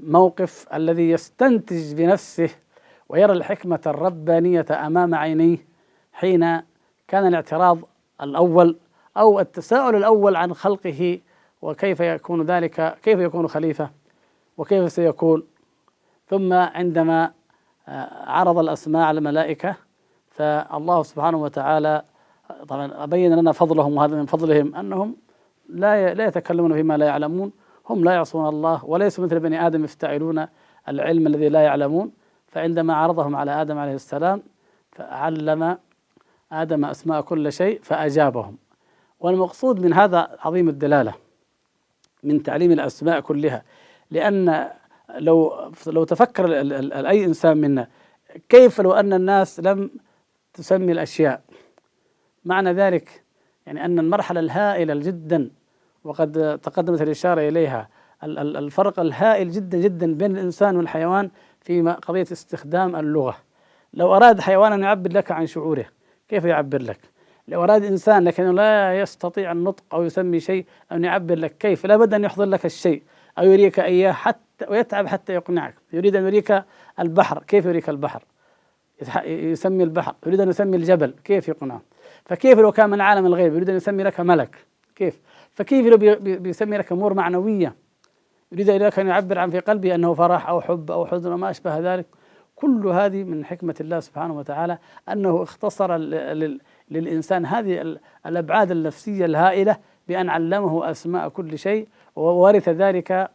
موقف 0.00 0.66
الذي 0.74 1.10
يستنتج 1.10 1.94
بنفسه 1.94 2.50
ويرى 3.08 3.32
الحكمة 3.32 3.80
الربانية 3.86 4.66
أمام 4.70 5.14
عينيه 5.14 5.58
حين 6.12 6.62
كان 7.08 7.26
الاعتراض 7.26 7.78
الأول 8.22 8.76
أو 9.16 9.40
التساؤل 9.40 9.96
الأول 9.96 10.36
عن 10.36 10.54
خلقه 10.54 11.18
وكيف 11.62 12.00
يكون 12.00 12.42
ذلك 12.42 12.98
كيف 13.02 13.18
يكون 13.18 13.48
خليفة 13.48 13.90
وكيف 14.58 14.92
سيكون. 14.92 15.42
ثم 16.28 16.52
عندما 16.52 17.30
آه، 17.88 18.30
عرض 18.30 18.58
الأسماء 18.58 19.02
على 19.02 19.18
الملائكة 19.18 19.76
فالله 20.30 21.02
سبحانه 21.02 21.38
وتعالى 21.38 22.02
طبعا 22.68 23.06
بين 23.06 23.36
لنا 23.36 23.52
فضلهم 23.52 23.96
وهذا 23.96 24.16
من 24.16 24.26
فضلهم 24.26 24.74
أنهم 24.74 25.16
لا 25.68 26.14
لا 26.14 26.26
يتكلمون 26.26 26.74
فيما 26.74 26.96
لا 26.96 27.06
يعلمون. 27.06 27.52
هم 27.88 28.04
لا 28.04 28.12
يعصون 28.12 28.48
الله 28.48 28.84
وليسوا 28.84 29.24
مثل 29.24 29.40
بني 29.40 29.66
آدم 29.66 29.84
يفتعلون 29.84 30.46
العلم 30.88 31.26
الذي 31.26 31.48
لا 31.48 31.60
يعلمون. 31.60 32.12
فعندما 32.46 32.94
عرضهم 32.94 33.36
على 33.36 33.62
آدم 33.62 33.78
عليه 33.78 33.94
السلام 33.94 34.42
فعلم 34.92 35.78
آدم 36.52 36.84
أسماء 36.84 37.20
كل 37.20 37.52
شيء 37.52 37.80
فأجابهم. 37.82 38.56
والمقصود 39.20 39.80
من 39.80 39.92
هذا 39.92 40.36
عظيم 40.40 40.68
الدلالة 40.68 41.14
من 42.22 42.42
تعليم 42.42 42.72
الأسماء 42.72 43.20
كلها 43.20 43.62
لأن 44.10 44.68
لو 45.18 45.70
لو 45.86 46.04
تفكر 46.04 46.46
أي 47.08 47.24
إنسان 47.24 47.56
منا 47.56 47.88
كيف 48.48 48.80
لو 48.80 48.92
أن 48.92 49.12
الناس 49.12 49.60
لم 49.60 49.90
تسمي 50.54 50.92
الأشياء؟ 50.92 51.42
معنى 52.44 52.72
ذلك 52.72 53.24
يعني 53.66 53.84
أن 53.84 53.98
المرحلة 53.98 54.40
الهائلة 54.40 54.94
جدا 54.94 55.50
وقد 56.04 56.60
تقدمت 56.62 57.02
الإشارة 57.02 57.48
إليها. 57.48 57.88
الفرق 58.24 59.00
الهائل 59.00 59.50
جدا 59.50 59.78
جدا 59.78 60.14
بين 60.14 60.36
الإنسان 60.36 60.76
والحيوان 60.76 61.30
في 61.60 61.82
قضية 61.90 62.22
استخدام 62.22 62.96
اللغة. 62.96 63.36
لو 63.94 64.16
أراد 64.16 64.40
حيوان 64.40 64.72
أن 64.72 64.82
يعبر 64.82 65.12
لك 65.12 65.30
عن 65.32 65.46
شعوره 65.46 65.84
كيف 66.28 66.44
يعبر 66.44 66.82
لك؟ 66.82 66.98
لو 67.48 67.64
أراد 67.64 67.84
إنسان 67.84 68.24
لكنه 68.24 68.52
لا 68.52 69.00
يستطيع 69.00 69.52
النطق 69.52 69.84
أو 69.92 70.02
يسمي 70.02 70.40
شيء 70.40 70.66
أن 70.92 71.04
يعبر 71.04 71.34
لك 71.34 71.56
كيف؟ 71.58 71.86
لا 71.86 71.96
بد 71.96 72.14
أن 72.14 72.24
يحضر 72.24 72.44
لك 72.44 72.66
الشيء 72.66 73.02
أو 73.38 73.44
يريك 73.44 73.80
إياه 73.80 74.12
حتى 74.12 74.66
ويتعب 74.68 75.06
حتى 75.06 75.34
يقنعك. 75.34 75.74
يريد 75.92 76.16
أن 76.16 76.26
يريك 76.26 76.64
البحر 77.00 77.42
كيف 77.42 77.66
يريك 77.66 77.88
البحر؟ 77.88 78.22
يسمي 79.24 79.84
البحر. 79.84 80.14
يريد 80.26 80.40
أن 80.40 80.48
يسمي 80.48 80.76
الجبل 80.76 81.14
كيف 81.24 81.48
يقنعه؟ 81.48 81.82
فكيف 82.24 82.58
لو 82.58 82.72
كان 82.72 82.90
من 82.90 83.00
عالم 83.00 83.26
الغيب 83.26 83.54
يريد 83.54 83.70
أن 83.70 83.76
يسمي 83.76 84.02
لك 84.02 84.20
ملك؟ 84.20 84.56
كيف؟ 84.98 85.20
فكيف 85.54 85.86
لو 85.86 86.16
بيسمي 86.20 86.78
لك 86.78 86.92
أمور 86.92 87.14
معنوية؟ 87.14 87.74
يريد 88.52 88.70
لك 88.70 88.98
أن 88.98 89.06
يعبر 89.06 89.38
عن 89.38 89.50
في 89.50 89.60
قلبه 89.60 89.94
أنه 89.94 90.14
فرح 90.14 90.48
أو 90.48 90.60
حب 90.60 90.90
أو 90.90 91.06
حزن 91.06 91.32
وما 91.32 91.50
أشبه 91.50 91.78
ذلك. 91.78 92.06
كل 92.56 92.86
هذه 92.86 93.24
من 93.24 93.44
حكمة 93.44 93.74
الله 93.80 94.00
سبحانه 94.00 94.38
وتعالى 94.38 94.78
أنه 95.12 95.42
اختصر 95.42 95.96
للإنسان 96.90 97.46
هذه 97.46 97.98
الأبعاد 98.26 98.70
النفسية 98.70 99.24
الهائلة 99.24 99.76
بأن 100.08 100.28
علمه 100.28 100.90
أسماء 100.90 101.28
كل 101.28 101.58
شيء 101.58 101.88
وورث 102.16 102.68
ذلك 102.68 103.30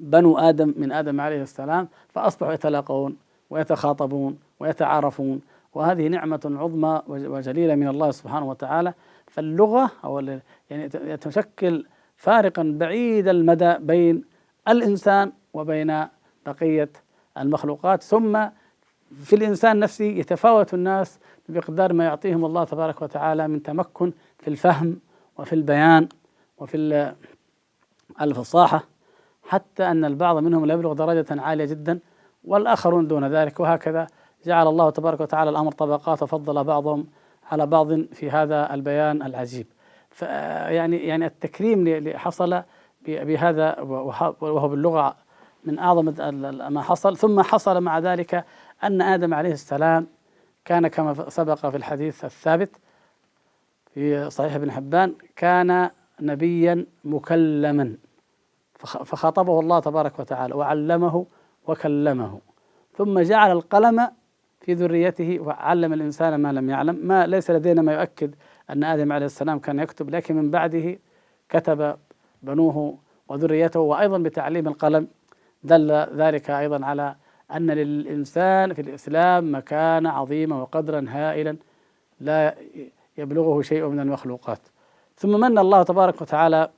بنو 0.00 0.38
آدم 0.38 0.74
من 0.76 0.92
آدم 0.92 1.20
عليه 1.20 1.42
السلام 1.42 1.88
فأصبحوا 2.08 2.52
يتلاقون 2.52 3.16
ويتخاطبون 3.50 4.38
ويتعارفون. 4.60 5.40
وهذه 5.74 6.08
نعمة 6.08 6.40
عظمى 6.60 7.02
وجليلة 7.08 7.74
من 7.74 7.88
الله 7.88 8.10
سبحانه 8.10 8.48
وتعالى 8.48 8.94
فاللغة 9.34 9.90
أو 10.04 10.38
يعني 10.70 10.88
تشكل 11.16 11.86
فارقا 12.16 12.74
بعيد 12.76 13.28
المدى 13.28 13.74
بين 13.78 14.24
الإنسان 14.68 15.32
وبين 15.54 16.06
بقية 16.46 16.90
المخلوقات. 17.38 18.02
ثم 18.02 18.46
في 19.24 19.36
الإنسان 19.36 19.78
نفسه 19.78 20.04
يتفاوت 20.04 20.74
الناس 20.74 21.18
بمقدار 21.48 21.92
ما 21.92 22.04
يعطيهم 22.04 22.44
الله 22.44 22.64
تبارك 22.64 23.02
وتعالى 23.02 23.48
من 23.48 23.62
تمكن 23.62 24.12
في 24.38 24.48
الفهم 24.48 24.98
وفي 25.38 25.52
البيان 25.52 26.08
وفي 26.58 27.14
الفصاحة. 28.20 28.84
حتى 29.42 29.90
أن 29.90 30.04
البعض 30.04 30.36
منهم 30.36 30.70
يبلغ 30.70 30.92
درجة 30.92 31.40
عالية 31.42 31.64
جدا 31.64 31.98
والآخرون 32.44 33.08
دون 33.08 33.24
ذلك. 33.24 33.60
وهكذا 33.60 34.06
جعل 34.46 34.66
الله 34.66 34.90
تبارك 34.90 35.20
وتعالى 35.20 35.50
الأمر 35.50 35.72
طبقات 35.72 36.22
وفضل 36.22 36.64
بعضهم 36.64 37.06
على 37.52 37.66
بعض 37.66 38.00
في 38.00 38.30
هذا 38.30 38.74
البيان 38.74 39.22
العجيب. 39.22 39.66
يعني 40.22 40.96
يعني 40.96 41.26
التكريم 41.26 41.86
اللي 41.86 42.18
حصل 42.18 42.62
بهذا 43.06 43.80
وهو 44.40 44.68
باللغة 44.68 45.16
من 45.64 45.78
أعظم 45.78 46.04
ما 46.72 46.82
حصل. 46.82 47.16
ثم 47.16 47.40
حصل 47.42 47.80
مع 47.80 47.98
ذلك 47.98 48.44
أن 48.84 49.02
آدم 49.02 49.34
عليه 49.34 49.52
السلام 49.52 50.06
كان 50.64 50.88
كما 50.88 51.30
سبق 51.30 51.66
في 51.66 51.76
الحديث 51.76 52.24
الثابت 52.24 52.70
في 53.94 54.30
صحيح 54.30 54.54
ابن 54.54 54.70
حبان 54.70 55.14
كان 55.36 55.90
نبيا 56.20 56.86
مكلما. 57.04 57.96
فخاطبه 58.78 59.60
الله 59.60 59.80
تبارك 59.80 60.18
وتعالى 60.18 60.54
وعلمه 60.54 61.26
وكلمه. 61.66 62.40
ثم 62.96 63.20
جعل 63.20 63.50
القلم 63.50 64.08
في 64.64 64.74
ذريته 64.74 65.40
وعلم 65.40 65.92
الإنسان 65.92 66.34
ما 66.34 66.52
لم 66.52 66.70
يعلم. 66.70 67.00
ما 67.02 67.26
ليس 67.26 67.50
لدينا 67.50 67.82
ما 67.82 67.92
يؤكد 67.92 68.34
أن 68.70 68.84
آدم 68.84 69.12
عليه 69.12 69.26
السلام 69.26 69.58
كان 69.58 69.78
يكتب 69.78 70.10
لكن 70.10 70.36
من 70.36 70.50
بعده 70.50 70.98
كتب 71.48 71.96
بنوه 72.42 72.98
وذريته 73.28 73.80
وأيضا 73.80 74.18
بتعليم 74.18 74.68
القلم. 74.68 75.08
دل 75.62 75.92
ذلك 75.92 76.50
أيضا 76.50 76.84
على 76.84 77.16
أن 77.56 77.70
للإنسان 77.70 78.74
في 78.74 78.80
الإسلام 78.80 79.54
مكانة 79.54 80.10
عظيمة 80.10 80.62
وقدرا 80.62 81.04
هائلا 81.08 81.56
لا 82.20 82.54
يبلغه 83.18 83.62
شيء 83.62 83.88
من 83.88 84.00
المخلوقات. 84.00 84.58
ثم 85.16 85.40
من 85.40 85.58
الله 85.58 85.82
تبارك 85.82 86.22
وتعالى 86.22 86.70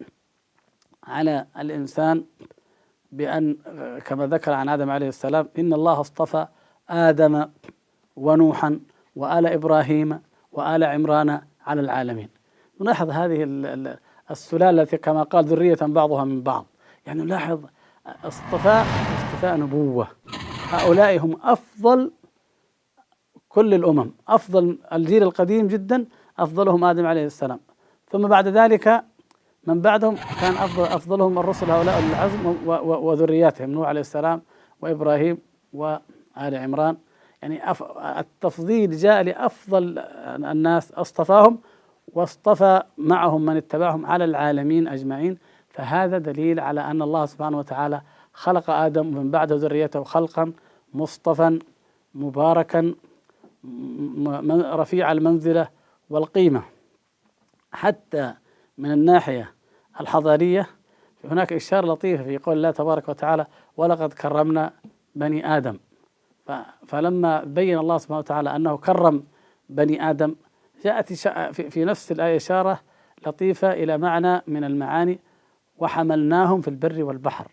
على 1.05 1.47
الإنسان 1.59 2.25
بأن 3.13 3.57
كما 4.05 4.27
ذكر 4.27 4.53
عن 4.53 4.69
آدم 4.69 4.91
عليه 4.91 5.09
السلام 5.09 5.49
إن 5.59 5.73
الله 5.73 6.01
اصطفى 6.01 6.47
آدم 6.91 7.47
ونوحا 8.17 8.81
وآل 9.17 9.47
إبراهيم 9.47 10.21
وآل 10.53 10.85
عمران 10.85 11.41
على 11.67 11.81
العالمين. 11.81 12.29
نلاحظ 12.81 13.11
هذه 13.11 13.43
السلالة 14.31 14.83
التي 14.83 14.97
كما 14.97 15.23
قال 15.23 15.45
ذرية 15.45 15.79
بعضها 15.81 16.25
من 16.25 16.43
بعض. 16.43 16.67
يعني 17.07 17.23
نلاحظ 17.23 17.61
اصطفاء 18.25 18.87
اصطفاء 19.17 19.57
نبوة. 19.57 20.09
هؤلاء 20.69 21.19
هم 21.19 21.39
أفضل 21.43 22.13
كل 23.49 23.75
الأمم 23.75 24.11
أفضل 24.29 24.79
الجيل 24.93 25.23
القديم 25.23 25.67
جدا 25.67 26.07
أفضلهم 26.39 26.85
آدم 26.85 27.07
عليه 27.07 27.27
السلام. 27.27 27.61
ثم 28.11 28.29
بعد 28.29 28.49
ذلك 28.49 29.05
من 29.67 29.81
بعدهم 29.81 30.15
كان 30.41 30.55
أفضل 30.55 30.85
أفضلهم 30.85 31.39
الرسل 31.39 31.71
هؤلاء 31.71 31.99
العزم 31.99 32.57
وذرياتهم 33.07 33.71
نوح 33.71 33.89
عليه 33.89 34.01
السلام 34.01 34.43
وإبراهيم 34.81 35.39
وآل 35.73 36.01
عمران. 36.37 36.97
يعني 37.43 37.71
التفضيل 38.21 38.97
جاء 38.97 39.23
لأفضل 39.23 39.99
الناس 40.29 40.93
اصطفاهم 40.93 41.59
واصطفى 42.13 42.83
معهم 42.99 43.45
من 43.45 43.57
اتبعهم 43.57 44.07
على 44.07 44.25
العالمين 44.25 44.89
أجمعين. 44.89 45.39
فهذا 45.69 46.19
دليل 46.19 46.61
على 46.61 46.81
أن 46.81 47.03
الله 47.03 47.27
سبحانه 47.27 47.59
وتعالى 47.59 48.03
خلق 48.33 48.71
آدم 48.71 49.07
ومن 49.07 49.31
بعده 49.31 49.57
ذريته 49.57 50.03
خلقا 50.05 50.53
مصطفى 50.95 51.59
مباركا 52.15 52.95
رفيع 54.51 55.13
المنزلة 55.13 55.69
والقيمة. 56.11 56.63
حتى 57.73 58.35
من 58.79 58.93
الناحية 58.93 59.53
الحضارية 60.01 60.67
هناك 61.25 61.53
إشارة 61.53 61.87
لطيفة 61.87 62.25
في 62.25 62.39
قول 62.39 62.57
الله 62.57 62.71
تبارك 62.71 63.09
وتعالى 63.09 63.47
ولقد 63.77 64.13
كرمنا 64.13 64.73
بني 65.15 65.57
آدم 65.57 65.79
فلما 66.87 67.45
بين 67.45 67.79
الله 67.79 67.99
سبحانه 67.99 68.19
وتعالى 68.19 68.57
أنه 68.57 68.77
كرم 68.77 69.25
بني 69.69 70.11
آدم 70.11 70.35
جاءت 70.85 71.13
في 71.53 71.85
نفس 71.85 72.13
الآية 72.13 72.37
إشارة 72.37 72.81
لطيفة 73.27 73.73
إلى 73.73 73.99
معنى 73.99 74.43
من 74.47 74.65
المعاني 74.65 75.19
وحملناهم 75.79 76.61
في 76.61 76.69
البر 76.69 77.05
والبحر. 77.05 77.49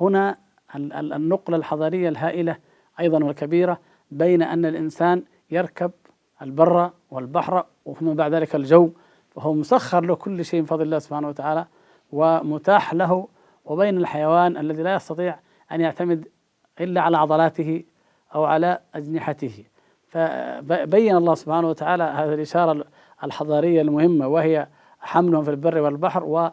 هنا 0.00 0.38
النقلة 0.76 1.56
الحضارية 1.56 2.08
الهائلة 2.08 2.56
أيضا 3.00 3.24
والكبيرة 3.24 3.80
بين 4.10 4.42
أن 4.42 4.64
الإنسان 4.66 5.22
يركب 5.50 5.90
البر 6.42 6.90
والبحر 7.10 7.66
ومن 7.84 8.14
بعد 8.14 8.34
ذلك 8.34 8.54
الجو 8.54 8.90
فهو 9.30 9.54
مسخر 9.54 10.04
له 10.04 10.14
كل 10.14 10.44
شيء 10.44 10.60
من 10.60 10.66
فضل 10.66 10.82
الله 10.82 10.98
سبحانه 10.98 11.28
وتعالى 11.28 11.66
ومتاح 12.12 12.94
له 12.94 13.28
وبين 13.64 13.96
الحيوان 13.98 14.56
الذي 14.56 14.82
لا 14.82 14.94
يستطيع 14.94 15.38
أن 15.72 15.80
يعتمد 15.80 16.28
إلا 16.80 17.00
على 17.00 17.16
عضلاته 17.16 17.84
أو 18.34 18.44
على 18.44 18.78
أجنحته. 18.94 19.64
فبين 20.08 21.16
الله 21.16 21.34
سبحانه 21.34 21.68
وتعالى 21.68 22.04
هذه 22.04 22.34
الإشارة 22.34 22.84
الحضارية 23.24 23.82
المهمة 23.82 24.28
وهي 24.28 24.68
حملهم 25.00 25.42
في 25.42 25.50
البر 25.50 25.80
والبحر 25.80 26.50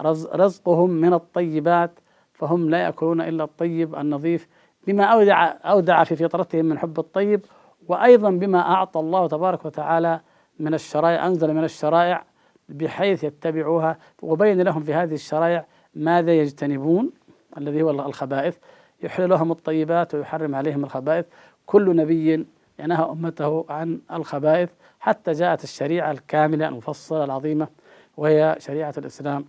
ورزقهم 0.00 0.90
من 0.90 1.12
الطيبات 1.12 1.90
فهم 2.32 2.70
لا 2.70 2.78
يأكلون 2.78 3.20
إلا 3.20 3.44
الطيب 3.44 3.94
النظيف 3.94 4.48
بما 4.86 5.04
أودع 5.04 5.54
أودع 5.64 6.04
في 6.04 6.16
فطرتهم 6.16 6.64
من 6.64 6.78
حب 6.78 6.98
الطيب 6.98 7.44
وأيضا 7.88 8.30
بما 8.30 8.60
أعطى 8.60 9.00
الله 9.00 9.28
تبارك 9.28 9.64
وتعالى 9.64 10.20
من 10.58 10.74
الشرائع 10.74 11.26
أنزل 11.26 11.54
من 11.54 11.64
الشرائع 11.64 12.24
بحيث 12.68 13.24
يتبعوها 13.24 13.98
وبين 14.22 14.60
لهم 14.60 14.82
في 14.82 14.94
هذه 14.94 15.14
الشرائع 15.14 15.66
ماذا 15.94 16.32
يجتنبون 16.32 17.10
الذي 17.58 17.82
هو 17.82 17.90
الخبائث. 17.90 18.56
يحل 19.02 19.28
لهم 19.28 19.50
الطيبات 19.50 20.14
ويحرم 20.14 20.54
عليهم 20.54 20.84
الخبائث. 20.84 21.26
كل 21.66 21.96
نبي 21.96 22.46
ينهى 22.78 23.04
أمته 23.04 23.66
عن 23.68 24.00
الخبائث 24.12 24.70
حتى 25.00 25.32
جاءت 25.32 25.64
الشريعة 25.64 26.10
الكاملة 26.10 26.68
المفصلة 26.68 27.24
العظيمة 27.24 27.68
وهي 28.16 28.56
شريعة 28.58 28.94
الإسلام. 28.98 29.44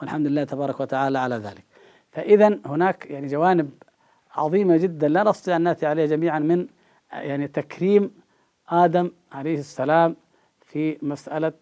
والحمد 0.00 0.26
لله 0.26 0.44
تبارك 0.44 0.80
وتعالى 0.80 1.18
على 1.18 1.36
ذلك. 1.36 1.64
فإذا 2.12 2.58
هناك 2.66 3.06
يعني 3.10 3.26
جوانب 3.26 3.70
عظيمة 4.34 4.76
جدا 4.76 5.08
لا 5.08 5.22
نستطيع 5.22 5.56
أن 5.56 5.62
نأتي 5.62 5.86
عليها 5.86 6.06
جميعا 6.06 6.38
من 6.38 6.66
يعني 7.12 7.48
تكريم 7.48 8.10
آدم 8.68 9.10
عليه 9.32 9.58
السلام 9.58 10.16
في 10.66 10.98
مسألة 11.02 11.52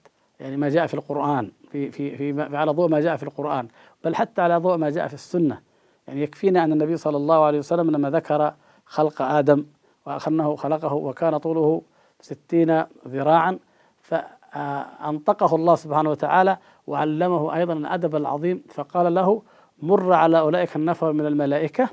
يعني 0.41 0.57
ما 0.57 0.69
جاء 0.69 0.87
في 0.87 0.95
القرآن 0.95 1.51
في 1.71 1.91
في 1.91 2.17
في 2.17 2.57
على 2.57 2.71
ضوء 2.71 2.89
ما 2.89 3.01
جاء 3.01 3.17
في 3.17 3.23
القرآن 3.23 3.69
بل 4.05 4.15
حتى 4.15 4.43
على 4.43 4.57
ضوء 4.57 4.77
ما 4.77 4.91
جاء 4.91 5.09
في 5.09 5.15
السنة. 5.15 5.61
يعني 6.09 6.23
يكفينا 6.23 6.65
أن 6.65 6.73
النبي 6.73 6.97
صلى 6.97 7.17
الله 7.17 7.45
عليه 7.45 7.59
وسلم 7.59 7.91
لما 7.91 8.11
ذكر 8.11 8.55
خلق 8.87 9.23
آدم 9.23 9.65
وأنه 10.07 10.57
خلقه 10.57 10.95
وكان 10.95 11.39
طوله 11.39 11.83
ستين 12.21 12.85
ذراعا 13.09 13.59
فأنطقه 14.03 15.57
الله 15.57 15.75
سبحانه 15.75 16.11
وتعالى 16.11 16.59
وعلمه 16.87 17.57
أيضا 17.57 17.73
الأدب 17.73 18.17
العظيم 18.17 18.63
فقال 18.69 19.15
له 19.15 19.43
مر 19.83 20.13
على 20.13 20.39
أولئك 20.39 20.77
النفر 20.77 21.13
من 21.13 21.27
الملائكة 21.27 21.89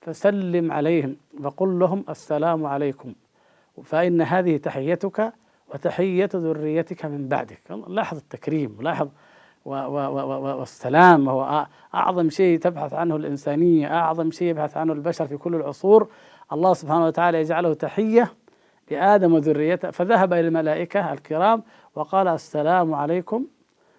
فسلم 0.00 0.72
عليهم 0.72 1.16
وقل 1.42 1.78
لهم 1.78 2.04
السلام 2.08 2.66
عليكم 2.66 3.14
فإن 3.84 4.22
هذه 4.22 4.56
تحيتك 4.56 5.32
وتحية 5.74 6.28
ذريتك 6.34 7.04
من 7.04 7.28
بعدك. 7.28 7.60
لاحظ 7.88 8.16
التكريم 8.16 8.76
لاحظ 8.80 9.08
والسلام 9.64 11.26
وهو 11.26 11.66
أعظم 11.94 12.30
شيء 12.30 12.58
تبحث 12.58 12.94
عنه 12.94 13.16
الإنسانية 13.16 13.94
أعظم 13.94 14.30
شيء 14.30 14.48
يبحث 14.48 14.76
عنه 14.76 14.92
البشر 14.92 15.26
في 15.26 15.36
كل 15.36 15.54
العصور. 15.54 16.08
الله 16.52 16.74
سبحانه 16.74 17.06
وتعالى 17.06 17.40
يجعله 17.40 17.74
تحية 17.74 18.32
لآدم 18.90 19.34
وذريته 19.34 19.90
فذهب 19.90 20.32
إلى 20.32 20.48
الملائكة 20.48 21.12
الكرام 21.12 21.62
وقال 21.94 22.28
السلام 22.28 22.94
عليكم 22.94 23.46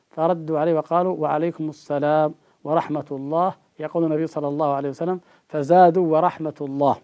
فردوا 0.09 0.59
عليه 0.59 0.73
وقالوا 0.73 1.17
وعليكم 1.17 1.69
السلام 1.69 2.33
ورحمة 2.63 3.05
الله. 3.11 3.53
يقول 3.79 4.03
النبي 4.03 4.27
صلى 4.27 4.47
الله 4.47 4.73
عليه 4.73 4.89
وسلم 4.89 5.19
فزادوا 5.47 6.07
ورحمة 6.13 6.55
الله. 6.61 6.97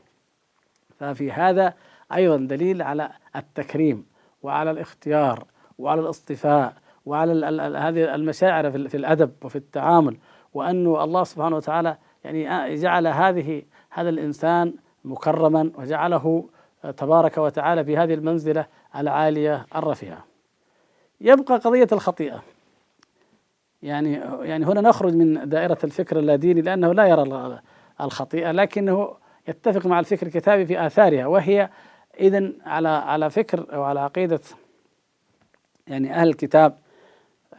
ففي 1.00 1.32
هذا 1.32 1.74
أيضا 2.14 2.38
دليل 2.38 2.82
على 2.82 3.10
التكريم 3.36 4.06
وعلى 4.44 4.72
الاختيار 4.72 5.44
وعلى 5.78 6.02
الاصطفاء 6.02 6.74
وعلى 7.06 7.46
هذه 7.78 8.16
المشاعر 8.16 8.72
في 8.72 8.98
الأدب 8.98 9.32
وفي 9.44 9.56
التعامل 9.56 10.18
وأن 10.54 10.88
الله 10.88 11.24
سبحانه 11.24 11.56
وتعالى 11.56 11.98
يعني 12.24 12.76
جعل 12.76 13.08
هذه 13.08 13.64
هذا 13.90 14.10
الإنسان 14.10 14.74
مكرما 15.06 15.72
وجعله 15.78 16.46
تبارك 16.98 17.38
وتعالى 17.38 17.84
في 17.84 17.98
هذه 17.98 18.14
المنزلة 18.14 18.66
العالية 18.96 19.66
الرفيعة. 19.76 20.26
يبقى 21.22 21.58
قضية 21.58 21.88
الخطيئة. 21.92 22.42
يعني 23.84 24.14
يعني 24.42 24.66
هنا 24.66 24.82
نخرج 24.82 25.16
من 25.16 25.50
دائرة 25.50 25.78
الفكر 25.84 26.20
اللاديني 26.20 26.62
لأنه 26.62 26.94
لا 26.94 27.06
يرى 27.06 27.60
الخطيئة 28.02 28.52
لكنه 28.52 29.14
يتفق 29.48 29.86
مع 29.86 30.00
الفكر 30.00 30.28
الكتابي 30.28 30.66
في 30.66 30.86
آثارها 30.86 31.26
وهي 31.26 31.70
إذا 32.20 32.52
على 32.66 32.90
على 32.90 33.30
فكر 33.30 33.66
أو 33.74 33.84
على 33.84 34.00
عقيدة 34.00 34.40
يعني 35.88 36.14
أهل 36.14 36.28
الكتاب 36.30 36.78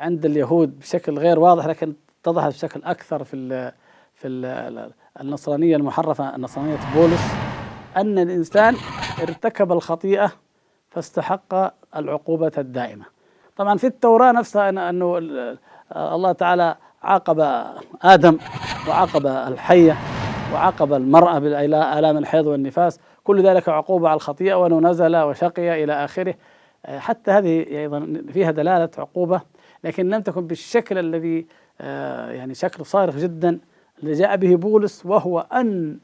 عند 0.00 0.24
اليهود 0.24 0.78
بشكل 0.78 1.18
غير 1.18 1.38
واضح 1.38 1.66
لكن 1.66 1.94
اتضحت 2.20 2.52
بشكل 2.52 2.81
أكثر 2.85 3.24
في 3.24 3.37
ال 3.37 3.72
في 4.14 4.28
ال 4.28 4.92
النصرانية 5.20 5.76
المحرفة 5.76 6.37
النصرانية 6.37 6.76
بولس 6.94 7.35
أن 7.96 8.18
الإنسان 8.18 8.76
ارتكب 9.22 9.72
الخطيئة 9.72 10.33
فاستحق 10.90 11.55
العقوبة 11.96 12.52
الدائمة. 12.59 13.05
طبعا 13.57 13.78
في 13.78 13.87
التوراة 13.87 14.33
نفسها 14.33 14.68
أنه 14.68 15.18
الله 15.96 16.33
تعالى 16.33 16.76
عاقب 17.02 17.64
آدم 18.02 18.38
وعاقب 18.88 19.26
الحية 19.26 19.96
وعاقب 20.52 20.92
المرأة 20.92 21.38
بالآلام 21.38 22.18
الحيض 22.18 22.46
والنفاس. 22.46 23.00
كل 23.24 23.42
ذلك 23.42 23.68
عقوبة 23.68 24.09
على 24.09 24.16
الخطيئة 24.16 24.55
وأنه 24.55 24.81
نزل 24.81 25.16
وشقي 25.16 25.85
إلى 25.85 26.05
آخره. 26.05 26.35
حتى 26.87 27.31
هذه 27.31 27.66
أيضا 27.81 28.22
فيها 28.33 28.50
دلالة 28.50 28.90
عقوبة 28.98 29.40
لكن 29.85 30.09
لم 30.09 30.23
تكن 30.23 30.47
بالشكل 30.47 30.99
الذي 30.99 31.47
آه، 31.81 32.31
يعني 32.31 32.55
شكل 32.55 32.87
صارخ 32.87 33.16
جدا 33.16 33.59
اللي 34.03 34.12
جاء 34.12 34.37
به 34.37 34.57
بولس 34.57 35.07
وهو 35.07 35.47
أن 35.53 35.99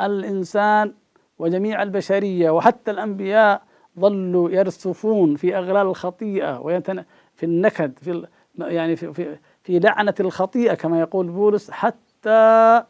الإنسان 0.00 0.92
وجميع 1.38 1.82
البشرية 1.82 2.50
وحتى 2.50 2.90
الأنبياء 2.90 3.62
ظلوا 3.98 4.50
يرسفون 4.50 5.36
في 5.36 5.56
أغلال 5.58 5.86
الخطيئة 5.86 6.60
ويتن 6.60 7.04
في 7.34 7.46
النكد 7.46 7.98
في 7.98 8.26
يعني 8.58 8.96
في, 8.96 9.12
في, 9.12 9.38
في 9.62 9.78
لعنة 9.78 10.14
الخطيئة 10.20 10.74
كما 10.74 11.00
يقول 11.00 11.26
بولس 11.26 11.70
حتى 11.70 12.82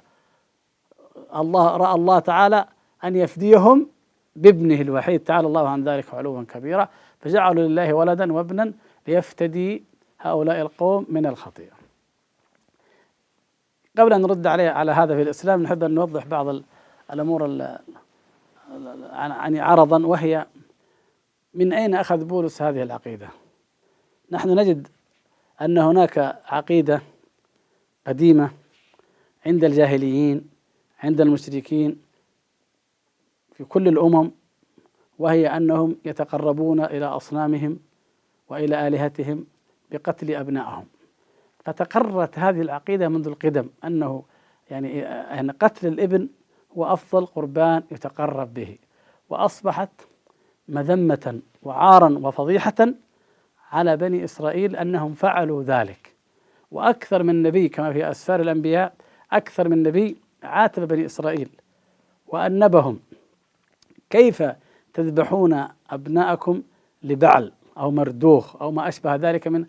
الله 1.37 1.77
رأى 1.77 1.95
الله 1.95 2.19
تعالى 2.19 2.67
أن 3.05 3.17
يفديهم 3.17 3.89
بابنه 4.37 4.81
الوحيد. 4.81 5.21
تعالى 5.21 5.47
الله 5.47 5.69
عن 5.69 5.85
ذلك 5.85 6.15
علوا 6.15 6.43
كبيرا. 6.43 6.89
فجعلوا 7.21 7.69
لله 7.69 7.95
ولدا 7.95 8.33
وابنا 8.33 8.73
ليفتدي 9.09 9.85
هؤلاء 10.31 10.61
القوم 10.61 11.07
من 11.09 11.27
الخطيئة. 11.27 11.77
قبل 13.99 14.12
أن 14.12 14.23
نرد 14.23 14.47
عليه 14.47 14.71
على 14.71 14.93
هذا 14.93 15.15
في 15.17 15.23
الإسلام 15.23 15.62
نحب 15.62 15.85
أن 15.85 15.95
نوضح 15.95 16.27
بعض 16.27 16.62
الأمور 17.12 17.47
يعني 19.12 19.61
عرضا 19.61 20.07
وهي 20.07 20.47
من 21.55 21.73
أين 21.73 21.95
أخذ 21.95 22.25
بولس 22.25 22.62
هذه 22.62 22.83
العقيدة؟ 22.83 23.29
نحن 24.31 24.59
نجد 24.59 24.89
أن 25.61 25.79
هناك 25.79 26.43
عقيدة 26.47 27.03
قديمة 28.07 28.51
عند 29.47 29.65
الجاهليين 29.65 30.49
عند 31.03 31.21
المشركين 31.21 32.03
في 33.53 33.65
كل 33.65 33.89
الأمم 33.89 34.31
وهي 35.19 35.47
أنهم 35.47 35.97
يتقربون 36.05 36.85
إلى 36.85 37.05
أصنامهم 37.05 37.79
وإلى 38.49 38.89
آلهتهم 38.89 39.47
بقتل 39.90 40.35
أبنائهم. 40.35 40.85
فتقررت 41.64 42.38
هذه 42.38 42.61
العقيدة 42.61 43.09
منذ 43.09 43.27
القدم 43.27 43.68
أنه 43.85 44.22
يعني 44.70 45.07
أن 45.07 45.51
قتل 45.51 45.87
الإبن 45.88 46.29
هو 46.77 46.92
أفضل 46.92 47.27
قربان 47.27 47.83
يتقرب 47.90 48.55
به. 48.55 48.79
وأصبحت 49.31 49.90
مذمة 50.68 51.40
وعارا 51.62 52.18
وفضيحة 52.22 52.75
على 53.70 53.96
بني 53.96 54.25
إسرائيل 54.25 54.77
أنهم 54.77 55.14
فعلوا 55.14 55.62
ذلك. 55.62 56.16
وأكثر 56.70 57.22
من 57.22 57.42
نبي 57.42 57.68
كما 57.68 57.92
في 57.92 58.11
أسفار 58.11 58.40
الأنبياء 58.40 58.94
أكثر 59.33 59.68
من 59.68 59.83
نبي 59.83 60.16
عاتب 60.42 60.88
بني 60.88 61.07
إسرائيل 61.07 61.49
وأنبهم 62.27 63.01
كيف 64.11 64.42
تذبحون 64.94 65.68
أبناءكم 65.90 66.62
لبعل؟ 67.03 67.53
أو 67.77 67.91
مردوخ 67.91 68.62
أو 68.62 68.71
ما 68.71 68.89
أشبه 68.89 69.15
ذلك 69.15 69.49
من 69.49 69.67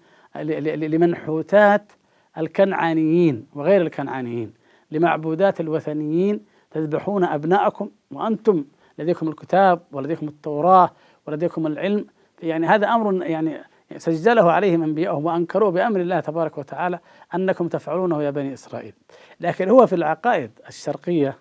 لمنحوتات 0.66 1.92
الكنعانيين 2.38 3.48
وغير 3.56 3.82
الكنعانيين 3.82 4.54
لمعبودات 4.92 5.60
الوثنيين 5.60 6.46
تذبحون 6.72 7.24
أبناءكم 7.24 7.90
وأنتم 8.12 8.66
لديكم 9.00 9.28
الكتاب 9.28 9.80
ولديكم 9.92 10.28
التوراة 10.28 10.92
ولديكم 11.28 11.68
العلم. 11.68 12.06
يعني 12.44 12.68
هذا 12.68 12.88
أمر 12.88 13.24
يعني 13.24 13.58
سجله 13.98 14.52
عليهم 14.52 14.84
أنبياءهم 14.84 15.26
وأنكروه 15.26 15.72
بأمر 15.72 16.02
الله 16.02 16.20
تبارك 16.20 16.58
وتعالى 16.58 17.00
أنكم 17.36 17.68
تفعلونه 17.68 18.24
يا 18.24 18.30
بني 18.30 18.54
إسرائيل. 18.54 18.94
لكن 19.40 19.70
هو 19.70 19.88
في 19.88 19.96
العقائد 19.96 20.52
الشرقية 20.68 21.38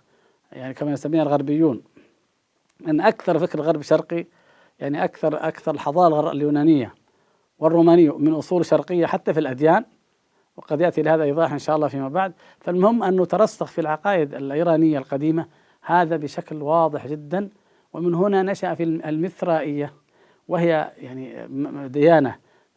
يعني 0.53 0.75
كما 0.75 0.93
يسميها 0.93 1.23
الغربيون 1.23 1.83
أن 2.89 3.01
أكثر 3.01 3.39
فكر 3.39 3.61
غرب 3.61 3.83
شرقي 3.83 4.27
يعني 4.79 5.05
أكثر 5.05 5.49
أكثر 5.49 5.75
الحضارة 5.75 6.33
اليونانية 6.33 6.95
والرومانية 7.59 8.19
من 8.19 8.33
أصول 8.33 8.65
شرقية 8.65 9.07
حتى 9.07 9.33
في 9.35 9.41
الأديان 9.41 9.85
وقد 10.57 10.81
يأتي 10.81 11.03
لهذا 11.03 11.23
إيضاح 11.23 11.53
إن 11.53 11.59
شاء 11.59 11.77
الله 11.77 11.89
فيما 11.89 12.09
بعد. 12.09 12.33
فالمهم 12.61 13.03
أنه 13.03 13.25
ترسخ 13.25 13.67
في 13.67 13.81
العقائد 13.81 14.35
الإيرانية 14.35 14.99
القديمة 14.99 15.47
هذا 15.83 16.17
بشكل 16.17 16.63
واضح 16.63 17.07
جدا. 17.07 17.51
ومن 17.93 18.15
هنا 18.15 18.43
نشأ 18.43 18.75
في 18.75 18.83
المثرائية 18.83 19.93
وهي 20.49 20.93
يعني 20.97 21.49
ديانة 21.89 22.37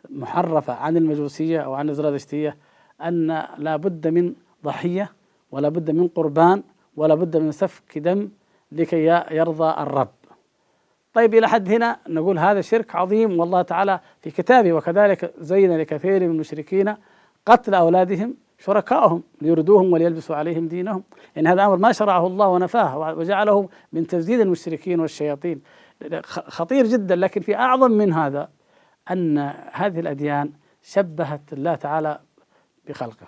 محرفة 0.09 0.73
عن 0.73 0.97
المجوسية 0.97 1.59
أو 1.59 1.73
عن 1.73 1.89
الزرادشتية 1.89 2.57
أن 3.01 3.43
لا 3.57 3.75
بد 3.75 4.07
من 4.07 4.33
ضحية 4.63 5.11
ولا 5.51 5.69
بد 5.69 5.91
من 5.91 6.07
قربان 6.07 6.63
ولا 6.95 7.15
بد 7.15 7.37
من 7.37 7.51
سفك 7.51 7.97
دم 7.97 8.29
لكي 8.71 9.23
يرضى 9.31 9.69
الرب. 9.81 10.18
طيب 11.13 11.33
إلى 11.33 11.47
حد 11.47 11.69
هنا 11.69 11.99
نقول 12.07 12.39
هذا 12.39 12.61
شرك 12.61 12.95
عظيم 12.95 13.39
والله 13.39 13.61
تعالى 13.61 13.99
في 14.21 14.31
كتابه 14.31 14.73
وكذلك 14.73 15.33
زين 15.39 15.77
لكثير 15.77 16.19
من 16.19 16.31
المشركين 16.31 16.95
قتل 17.45 17.73
أولادهم 17.73 18.35
شركائهم 18.59 19.23
ليردوهم 19.41 19.93
وليلبسوا 19.93 20.35
عليهم 20.35 20.67
دينهم. 20.67 21.03
إن 21.37 21.47
هذا 21.47 21.65
أمر 21.65 21.75
ما 21.75 21.91
شرعه 21.91 22.27
الله 22.27 22.47
ونفاه 22.47 22.97
وجعله 23.17 23.69
من 23.93 24.07
تزييد 24.07 24.39
المشركين 24.39 24.99
والشياطين. 24.99 25.61
خطير 26.23 26.85
جدا 26.85 27.15
لكن 27.15 27.41
في 27.41 27.55
أعظم 27.55 27.91
من 27.91 28.13
هذا 28.13 28.49
أن 29.11 29.53
هذه 29.71 29.99
الأديان 29.99 30.51
شبهت 30.83 31.53
الله 31.53 31.75
تعالى 31.75 32.19
بخلقه. 32.87 33.27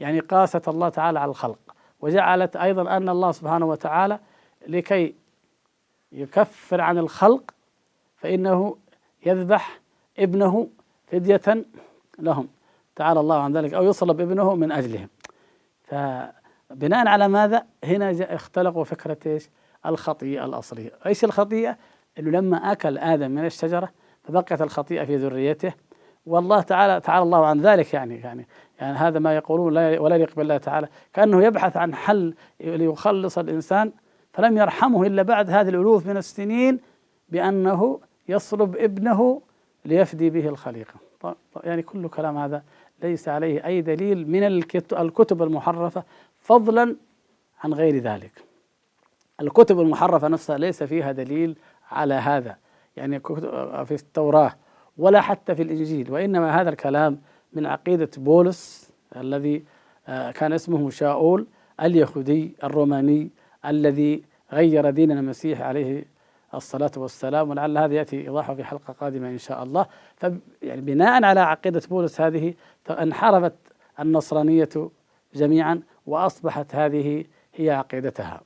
يعني 0.00 0.20
قاست 0.20 0.68
الله 0.68 0.88
تعالى 0.88 1.18
على 1.20 1.30
الخلق 1.30 1.58
وجعلت 2.00 2.56
أيضا 2.56 2.96
أن 2.96 3.08
الله 3.08 3.32
سبحانه 3.32 3.66
وتعالى 3.66 4.18
لكي 4.68 5.14
يكفر 6.12 6.80
عن 6.80 6.98
الخلق 6.98 7.54
فإنه 8.16 8.76
يذبح 9.26 9.80
ابنه 10.18 10.68
فدية 11.06 11.64
لهم. 12.18 12.48
تعالى 12.96 13.20
الله 13.20 13.40
عن 13.40 13.56
ذلك. 13.56 13.74
أو 13.74 13.84
يصلب 13.84 14.20
ابنه 14.20 14.54
من 14.54 14.72
أجلهم. 14.72 15.08
فبناء 15.84 17.08
على 17.08 17.28
ماذا؟ 17.28 17.66
هنا 17.84 18.34
اختلقوا 18.34 18.84
فكرة 18.84 19.18
إيش؟ 19.26 19.48
الخطيئة 19.86 20.44
الأصلية. 20.44 20.90
إيش 21.06 21.24
الخطيئة؟ 21.24 21.76
أنه 22.18 22.30
لما 22.30 22.72
أكل 22.72 22.98
آدم 22.98 23.30
من 23.30 23.44
الشجرة 23.46 23.90
فبقيت 24.24 24.62
الخطيئة 24.62 25.04
في 25.04 25.16
ذريته. 25.16 25.72
والله 26.26 26.60
تعالى 26.60 27.00
تعالى 27.00 27.22
الله 27.22 27.46
عن 27.46 27.60
ذلك 27.60 27.94
يعني 27.94 28.20
يعني 28.20 28.46
يعني 28.80 28.96
هذا 28.96 29.18
ما 29.18 29.36
يقولون 29.36 29.74
لا 29.74 30.00
ولا 30.00 30.16
يقبل 30.16 30.42
الله 30.42 30.56
تعالى. 30.56 30.88
كأنه 31.14 31.44
يبحث 31.44 31.76
عن 31.76 31.94
حل 31.94 32.34
ليخلص 32.60 33.38
الإنسان 33.38 33.92
فلم 34.36 34.56
يرحمه 34.56 35.06
إلا 35.06 35.22
بعد 35.22 35.50
هذه 35.50 35.68
الألوف 35.68 36.06
من 36.06 36.16
السنين 36.16 36.80
بأنه 37.28 38.00
يصلب 38.28 38.76
ابنه 38.76 39.42
ليفدي 39.84 40.30
به 40.30 40.48
الخليقة. 40.48 40.94
يعني 41.64 41.82
كل 41.82 42.08
كلام 42.08 42.38
هذا 42.38 42.62
ليس 43.02 43.28
عليه 43.28 43.66
أي 43.66 43.80
دليل 43.82 44.30
من 44.30 44.42
الكتب 44.92 45.42
المحرفة 45.42 46.02
فضلا 46.40 46.96
عن 47.64 47.74
غير 47.74 47.98
ذلك. 47.98 48.44
الكتب 49.40 49.80
المحرفة 49.80 50.28
نفسها 50.28 50.58
ليس 50.58 50.82
فيها 50.82 51.12
دليل 51.12 51.56
على 51.90 52.14
هذا. 52.14 52.56
يعني 52.96 53.20
في 53.84 53.92
التوراة 53.92 54.52
ولا 54.98 55.20
حتى 55.20 55.54
في 55.54 55.62
الإنجيل 55.62 56.12
وإنما 56.12 56.60
هذا 56.60 56.70
الكلام 56.70 57.20
من 57.52 57.66
عقيدة 57.66 58.10
بولس 58.16 58.90
الذي 59.16 59.64
آه، 60.08 60.30
كان 60.30 60.52
اسمه 60.52 60.90
شاؤول 60.90 61.46
اليهودي 61.80 62.56
الروماني 62.64 63.30
الذي 63.66 64.22
غير 64.52 64.90
دين 64.90 65.10
المسيح 65.10 65.60
عليه 65.60 66.04
الصلاة 66.54 66.90
والسلام 66.96 67.50
ولعل 67.50 67.78
هذا 67.78 67.94
يأتي 67.94 68.20
إيضاحه 68.20 68.54
في 68.54 68.64
حلقة 68.64 68.92
قادمة 68.92 69.28
إن 69.28 69.38
شاء 69.38 69.62
الله. 69.62 69.86
يعني 70.62 70.80
بناء 70.80 71.24
على 71.24 71.40
عقيدة 71.40 71.82
بولس 71.90 72.20
هذه 72.20 72.54
انحرفت 72.90 73.54
النصرانية 74.00 74.68
جميعا 75.34 75.82
وأصبحت 76.06 76.74
هذه 76.74 77.24
هي 77.54 77.70
عقيدتها. 77.70 78.40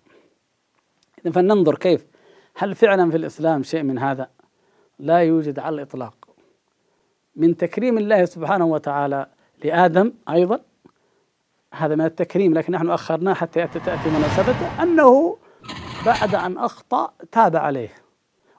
فلننظر 1.32 1.74
كيف 1.74 2.06
هل 2.56 2.74
فعلا 2.74 3.10
في 3.10 3.16
الإسلام 3.16 3.62
شيء 3.62 3.82
من 3.82 3.98
هذا؟ 3.98 4.28
لا 4.98 5.18
يوجد 5.18 5.58
على 5.58 5.74
الإطلاق. 5.74 6.14
من 7.36 7.56
تكريم 7.56 7.98
الله 7.98 8.24
سبحانه 8.24 8.66
وتعالى 8.66 9.26
لآدم 9.64 10.12
أيضا 10.28 10.60
هذا 11.74 11.94
من 11.94 12.04
التكريم 12.04 12.54
لكن 12.54 12.72
نحن 12.72 12.90
أخرناه 12.90 13.34
حتى 13.34 13.66
تأتي 13.66 14.10
مناسبته 14.10 14.82
أنه 14.82 15.36
بعد 16.06 16.34
أن 16.34 16.58
أخطأ 16.58 17.12
تاب 17.32 17.56
عليه 17.56 17.90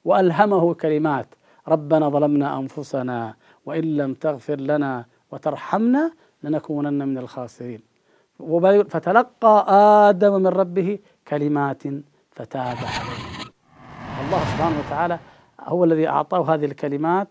وألهمه 0.05 0.73
كلمات 0.73 1.27
ربنا 1.67 2.09
ظلمنا 2.09 2.59
أنفسنا 2.59 3.35
وإن 3.65 3.83
لم 3.83 4.13
تغفر 4.13 4.55
لنا 4.55 5.05
وترحمنا 5.31 6.11
لنكونن 6.43 7.07
من 7.07 7.17
الخاسرين. 7.17 7.81
فتلقى 8.89 9.65
آدم 10.09 10.33
من 10.33 10.47
ربه 10.47 10.99
كلمات 11.27 11.83
فتاب 12.31 12.77
عليه. 12.77 13.51
الله 14.25 14.39
سبحانه 14.39 14.79
وتعالى 14.79 15.19
هو 15.59 15.83
الذي 15.83 16.07
أعطاه 16.07 16.53
هذه 16.53 16.65
الكلمات 16.65 17.27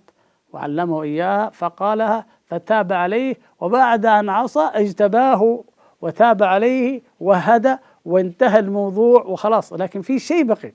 وعلمه 0.52 1.02
إياها 1.02 1.50
فقالها 1.50 2.26
فتاب 2.46 2.92
عليه 2.92 3.36
وبعد 3.60 4.06
أن 4.06 4.28
عصى 4.28 4.70
اجتباه 4.74 5.64
وتاب 6.00 6.42
عليه 6.42 7.02
وهدى 7.20 7.76
وانتهى 8.04 8.58
الموضوع 8.58 9.22
وخلاص. 9.22 9.72
لكن 9.72 10.02
في 10.02 10.18
شيء 10.18 10.44
بقي. 10.44 10.72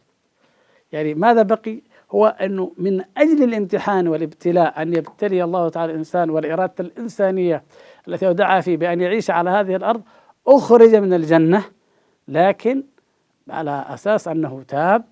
يعني 0.91 1.13
ماذا 1.13 1.41
بقي؟ 1.41 1.81
هو 2.11 2.25
أنه 2.27 2.71
من 2.77 3.01
أجل 3.17 3.43
الامتحان 3.43 4.07
والابتلاء 4.07 4.81
أن 4.81 4.93
يبتلي 4.93 5.43
الله 5.43 5.69
تعالى 5.69 5.91
الإنسان 5.91 6.29
والإرادة 6.29 6.73
الإنسانية 6.79 7.63
التي 8.07 8.27
ودعا 8.27 8.61
فيه 8.61 8.77
بأن 8.77 9.01
يعيش 9.01 9.29
على 9.31 9.49
هذه 9.49 9.75
الأرض 9.75 10.01
أخرج 10.47 10.95
من 10.95 11.13
الجنة. 11.13 11.63
لكن 12.27 12.83
على 13.49 13.85
أساس 13.89 14.27
أنه 14.27 14.63
تاب 14.67 15.03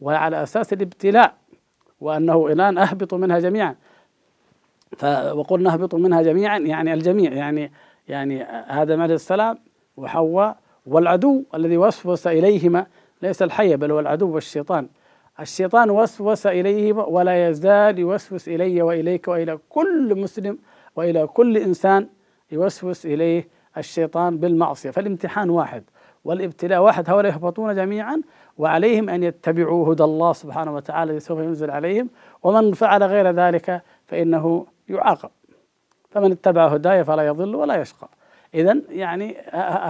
وعلى 0.00 0.42
أساس 0.42 0.72
الابتلاء 0.72 1.34
وأنه 2.00 2.46
الآن 2.46 2.78
أهبطوا 2.78 3.18
منها 3.18 3.38
جميعا. 3.38 3.76
وقلنا 5.32 5.72
أهبطوا 5.72 5.98
منها 5.98 6.22
جميعا 6.22 6.58
يعني 6.58 6.94
الجميع 6.94 7.32
يعني 7.32 7.72
يعني 8.08 8.42
آدم 8.82 9.00
عليه 9.00 9.14
السلام 9.14 9.58
وحواء 9.96 10.56
والعدو 10.86 11.44
الذي 11.54 11.76
وسوس 11.76 12.26
إليهما 12.26 12.86
ليس 13.22 13.42
الحية 13.42 13.76
بل 13.76 13.92
هو 13.92 14.00
العدو 14.00 14.34
والشيطان. 14.34 14.88
الشيطان 15.40 15.90
وسوس 15.90 16.46
إليهما 16.46 17.04
ولا 17.04 17.48
يزال 17.48 17.98
يوسوس 17.98 18.48
إلي 18.48 18.82
وإليك 18.82 19.28
وإلى 19.28 19.58
كل 19.68 20.20
مسلم 20.20 20.58
وإلى 20.96 21.26
كل 21.26 21.56
إنسان 21.56 22.08
يوسوس 22.52 23.06
إليه 23.06 23.48
الشيطان 23.76 24.38
بالمعصية. 24.38 24.90
فالامتحان 24.90 25.50
واحد 25.50 25.84
والابتلاء 26.24 26.82
واحد 26.82 27.10
هؤلاء 27.10 27.32
يهبطون 27.32 27.74
جميعا 27.74 28.22
وعليهم 28.58 29.08
أن 29.08 29.22
يتبعوا 29.22 29.92
هدى 29.92 30.04
الله 30.04 30.32
سبحانه 30.32 30.74
وتعالى 30.74 31.10
الذي 31.10 31.20
سوف 31.20 31.38
ينزل 31.38 31.70
عليهم 31.70 32.08
ومن 32.42 32.72
فعل 32.72 33.02
غير 33.02 33.30
ذلك 33.30 33.82
فإنه 34.06 34.66
يعاقب. 34.88 35.30
فمن 36.18 36.32
اتبع 36.32 36.66
هداي 36.66 37.04
فلا 37.04 37.26
يضل 37.26 37.54
ولا 37.54 37.76
يشقى. 37.80 38.08
إذا 38.54 38.76
يعني 38.88 39.36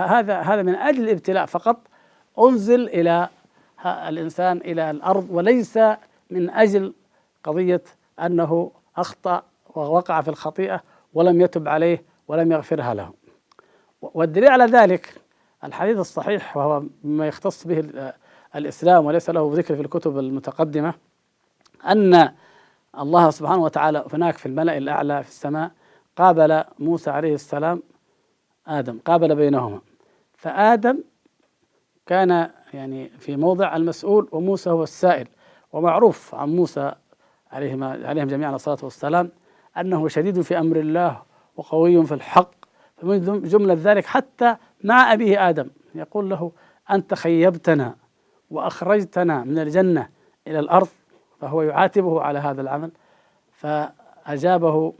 هذا 0.06 0.40
هذا 0.40 0.62
من 0.62 0.74
أجل 0.74 1.00
الابتلاء 1.00 1.46
فقط. 1.46 1.76
أنزل 2.38 2.88
إلى 2.88 3.28
الإنسان 3.86 4.56
إلى 4.56 4.90
الأرض 4.90 5.26
وليس 5.30 5.78
من 6.30 6.50
أجل 6.50 6.94
قضية 7.44 7.82
أنه 8.20 8.70
أخطأ 8.96 9.42
ووقع 9.74 10.20
في 10.20 10.28
الخطيئة 10.28 10.80
ولم 11.14 11.40
يتب 11.40 11.68
عليه 11.68 12.02
ولم 12.28 12.52
يغفرها 12.52 12.94
له. 12.94 13.12
والدليل 14.02 14.48
على 14.48 14.64
ذلك 14.64 15.14
الحديث 15.64 15.98
الصحيح 15.98 16.56
وهو 16.56 16.82
مما 17.04 17.26
يختص 17.26 17.66
به 17.66 18.12
الإسلام 18.56 19.04
وليس 19.04 19.30
له 19.30 19.52
ذكر 19.54 19.74
في 19.74 19.82
الكتب 19.82 20.18
المتقدمة 20.18 20.94
أن 21.86 22.32
الله 22.98 23.30
سبحانه 23.30 23.62
وتعالى 23.62 24.04
هناك 24.12 24.38
في 24.38 24.46
الملأ 24.46 24.76
الأعلى 24.76 25.22
في 25.22 25.28
السماء 25.28 25.70
قابل 26.18 26.64
موسى 26.78 27.10
عليه 27.10 27.34
السلام 27.34 27.82
آدم 28.66 28.98
قابل 28.98 29.34
بينهما. 29.34 29.80
فآدم 30.36 31.04
كان 32.06 32.50
يعني 32.74 33.08
في 33.08 33.36
موضع 33.36 33.76
المسؤول 33.76 34.28
وموسى 34.32 34.70
هو 34.70 34.82
السائل. 34.82 35.28
ومعروف 35.72 36.34
عن 36.34 36.56
موسى 36.56 36.92
عليهم 37.52 37.84
عليهم 37.84 38.26
جميعا 38.26 38.54
الصلاة 38.54 38.78
والسلام 38.82 39.30
أنه 39.76 40.08
شديد 40.08 40.40
في 40.40 40.58
أمر 40.58 40.76
الله 40.76 41.22
وقوي 41.56 42.04
في 42.06 42.14
الحق. 42.14 42.50
فمن 42.96 43.42
جملة 43.42 43.74
ذلك 43.74 44.06
حتى 44.06 44.56
مع 44.84 45.12
أبيه 45.12 45.48
آدم 45.48 45.70
يقول 45.94 46.30
له 46.30 46.52
أنت 46.90 47.14
خيبتنا 47.14 47.96
وأخرجتنا 48.50 49.44
من 49.44 49.58
الجنة 49.58 50.08
إلى 50.46 50.58
الأرض. 50.58 50.88
فهو 51.40 51.62
يعاتبه 51.62 52.22
على 52.22 52.38
هذا 52.38 52.60
العمل. 52.60 52.90
فأجابه 53.52 54.92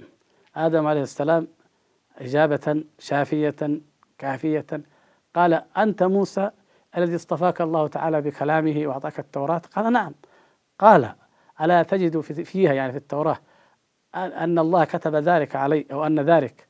آدم 0.59 0.87
عليه 0.87 1.03
السلام 1.03 1.49
إجابة 2.19 2.85
شافية 2.99 3.81
كافية. 4.19 4.67
قال 5.35 5.63
أنت 5.77 6.03
موسى 6.03 6.51
الذي 6.97 7.15
اصطفاك 7.17 7.61
الله 7.61 7.89
تعالى 7.89 8.21
بكلامه 8.21 8.87
وأعطاك 8.87 9.19
التوراة؟ 9.19 9.63
قال 9.77 9.93
نعم. 9.93 10.15
قال 10.79 11.15
ألا 11.61 11.83
تجد 11.83 12.21
فيها 12.21 12.73
يعني 12.73 12.93
في 12.93 12.99
التوراة 12.99 13.39
أن 14.15 14.59
الله 14.59 14.85
كتب 14.85 15.15
ذلك 15.15 15.57
علي 15.57 15.87
أو 15.93 16.07
أن 16.07 16.21
ذلك 16.21 16.69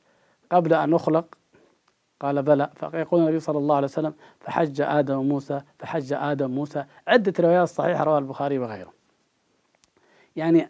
قبل 0.51 0.73
أن 0.73 0.93
أخلق؟ 0.93 1.37
قال 2.19 2.43
بلى. 2.43 2.69
فيقول 2.91 3.21
النبي 3.21 3.39
صلى 3.39 3.57
الله 3.57 3.75
عليه 3.75 3.87
وسلم 3.87 4.13
فحج 4.39 4.81
آدم 4.81 5.19
موسى 5.19 5.61
فحج 5.79 6.13
آدم 6.13 6.51
موسى. 6.51 6.85
عدة 7.07 7.33
روايات 7.39 7.67
صحيحة 7.67 8.03
رواه 8.03 8.17
البخاري 8.19 8.59
وغيره. 8.59 8.93
يعني 10.35 10.69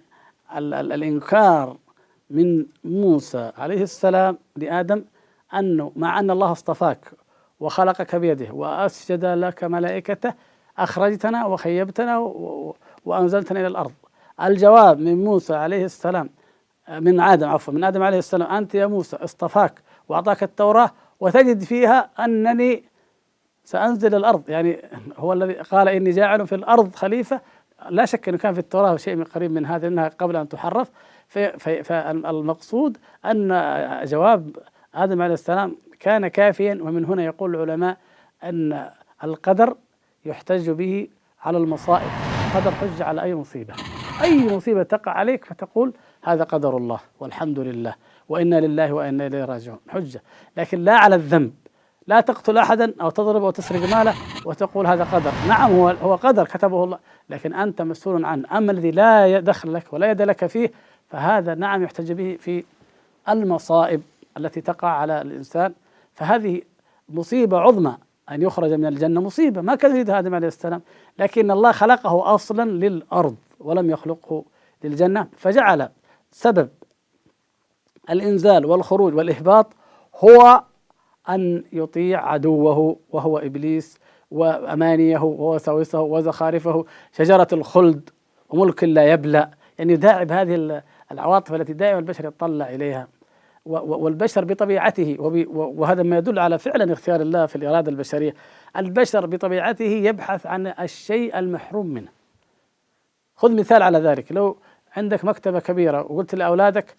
ال 0.55 0.73
ال 0.73 0.93
الإنكار 0.93 1.77
من 2.29 2.65
موسى 2.83 3.51
عليه 3.57 3.83
السلام 3.83 4.37
لآدم 4.55 5.03
أنه 5.53 5.91
مع 5.95 6.19
أن 6.19 6.31
الله 6.31 6.51
اصطفاك 6.51 7.11
وخلقك 7.59 8.15
بيده 8.15 8.53
وأسجد 8.53 9.25
لك 9.25 9.63
ملائكته 9.63 10.33
أخرجتنا 10.77 11.45
وخيبتنا 11.45 12.17
وأنزلتنا 13.05 13.59
إلى 13.59 13.67
الأرض. 13.67 13.91
الجواب 14.41 14.99
من 14.99 15.23
موسى 15.23 15.55
عليه 15.55 15.85
السلام 15.85 16.29
من 16.89 17.19
آدم 17.19 17.49
عفوا 17.49 17.73
من 17.73 17.83
آدم 17.83 18.03
عليه 18.03 18.17
السلام 18.17 18.51
أنت 18.51 18.75
يا 18.75 18.87
موسى 18.87 19.15
اصطفاك 19.15 19.81
وأعطاك 20.09 20.43
التوراة 20.43 20.91
وتجد 21.19 21.63
فيها 21.63 22.09
أنني 22.19 22.83
سأنزل 23.63 24.15
الأرض. 24.15 24.49
يعني 24.49 24.81
هو 25.17 25.33
الذي 25.33 25.53
قال 25.53 25.87
إني 25.87 26.09
جاعل 26.09 26.47
في 26.47 26.55
الأرض 26.55 26.95
خليفة 26.95 27.41
لا 27.89 28.05
شك 28.05 28.29
أنه 28.29 28.37
كان 28.37 28.53
في 28.53 28.59
التوراة 28.59 28.95
شيء 28.95 29.23
قريب 29.23 29.51
من 29.51 29.65
هذا 29.65 29.87
إنها 29.87 30.07
قبل 30.07 30.35
أن 30.35 30.49
تحرف. 30.49 30.91
فالمقصود 31.83 32.97
أن 33.25 33.47
جواب 34.03 34.57
آدم 34.95 35.21
عليه 35.21 35.33
السلام 35.33 35.75
كان 35.99 36.27
كافيا 36.27 36.79
ومن 36.81 37.05
هنا 37.05 37.23
يقول 37.23 37.55
العلماء 37.55 37.97
أن 38.43 38.89
القدر 39.23 39.75
يحتج 40.25 40.69
به 40.69 41.07
على 41.43 41.57
المصائب. 41.57 42.09
قدر 42.55 42.71
حج 42.71 43.01
على 43.01 43.21
أي 43.21 43.35
مصيبة. 43.35 43.73
أي 44.21 44.55
مصيبة 44.55 44.83
تقع 44.83 45.11
عليك 45.11 45.45
فتقول 45.45 45.93
هذا 46.23 46.43
قدر 46.43 46.77
الله 46.77 46.99
والحمد 47.19 47.59
لله 47.59 47.95
وإنا 48.29 48.59
لله 48.59 48.93
وإنا 48.93 49.27
إليه 49.27 49.45
راجعون. 49.45 49.79
حجة. 49.89 50.21
لكن 50.57 50.83
لا 50.83 50.97
على 50.97 51.15
الذنب. 51.15 51.53
لا 52.07 52.21
تقتل 52.21 52.57
أحدا 52.57 52.93
أو 53.01 53.09
تضرب 53.09 53.43
أو 53.43 53.51
تسرق 53.51 53.95
ماله 53.95 54.13
وتقول 54.45 54.87
هذا 54.87 55.03
قدر. 55.03 55.31
نعم 55.47 55.71
هو 55.71 55.89
هو 55.89 56.15
قدر 56.15 56.45
كتبه 56.45 56.83
الله. 56.83 56.99
لكن 57.29 57.53
أنت 57.53 57.81
مسؤول 57.81 58.25
عنه 58.25 58.57
أما 58.57 58.71
الذي 58.71 58.91
لا 58.91 59.39
دخل 59.39 59.73
لك 59.73 59.93
ولا 59.93 60.11
يد 60.11 60.21
لك 60.21 60.45
فيه 60.45 60.71
فهذا 61.09 61.55
نعم 61.55 61.83
يحتج 61.83 62.11
به 62.11 62.37
في 62.39 62.63
المصائب 63.29 64.01
التي 64.37 64.61
تقع 64.61 64.87
على 64.87 65.21
الإنسان. 65.21 65.73
فهذه 66.13 66.61
مصيبة 67.09 67.59
عظمى 67.59 67.97
أن 68.31 68.41
يخرج 68.41 68.73
من 68.73 68.85
الجنة 68.85 69.21
مصيبة 69.21 69.61
ما 69.61 69.75
كان 69.75 69.91
يريد 69.91 70.09
آدم 70.09 70.35
عليه 70.35 70.47
السلام 70.47 70.81
لكن 71.19 71.51
الله 71.51 71.71
خلقه 71.71 72.35
أصلا 72.35 72.69
للأرض 72.71 73.35
ولم 73.59 73.89
يخلقه 73.89 74.43
للجنة 74.83 75.27
فجعل 75.37 75.89
سبب 76.31 76.69
الإنزال 78.09 78.65
والخروج 78.65 79.15
والإهباط 79.15 79.73
هو 80.15 80.63
أن 81.29 81.63
يطيع 81.73 82.31
عدوه 82.31 82.97
وهو 83.09 83.37
إبليس 83.37 83.97
وأمانيه 84.31 85.23
ووساوسه 85.23 86.01
وزخارفه. 86.01 86.85
شجرة 87.11 87.47
الخلد 87.53 88.09
وملك 88.49 88.83
لا 88.83 89.11
يبلى 89.11 89.49
يعني 89.79 89.93
يداعب 89.93 90.31
هذه 90.31 90.81
العواطف 91.11 91.53
التي 91.53 91.73
دائما 91.73 91.99
البشر 91.99 92.25
يطلع 92.25 92.69
إليها. 92.69 93.07
والبشر 93.65 94.45
بطبيعته 94.45 95.15
وهذا 95.49 96.03
ما 96.03 96.17
يدل 96.17 96.39
على 96.39 96.57
فعلا 96.57 96.93
اختيار 96.93 97.21
الله 97.21 97.45
في 97.45 97.55
الإرادة 97.55 97.91
البشرية. 97.91 98.33
البشر 98.77 99.25
بطبيعته 99.25 99.85
يبحث 99.85 100.45
عن 100.45 100.67
الشيء 100.67 101.39
المحروم 101.39 101.85
منه. 101.87 102.07
خذ 103.35 103.55
مثال 103.55 103.83
على 103.83 103.97
ذلك. 103.97 104.31
لو 104.31 104.57
عندك 104.97 105.25
مكتبة 105.25 105.59
كبيرة 105.59 106.01
وقلت 106.01 106.35
لأولادك 106.35 106.95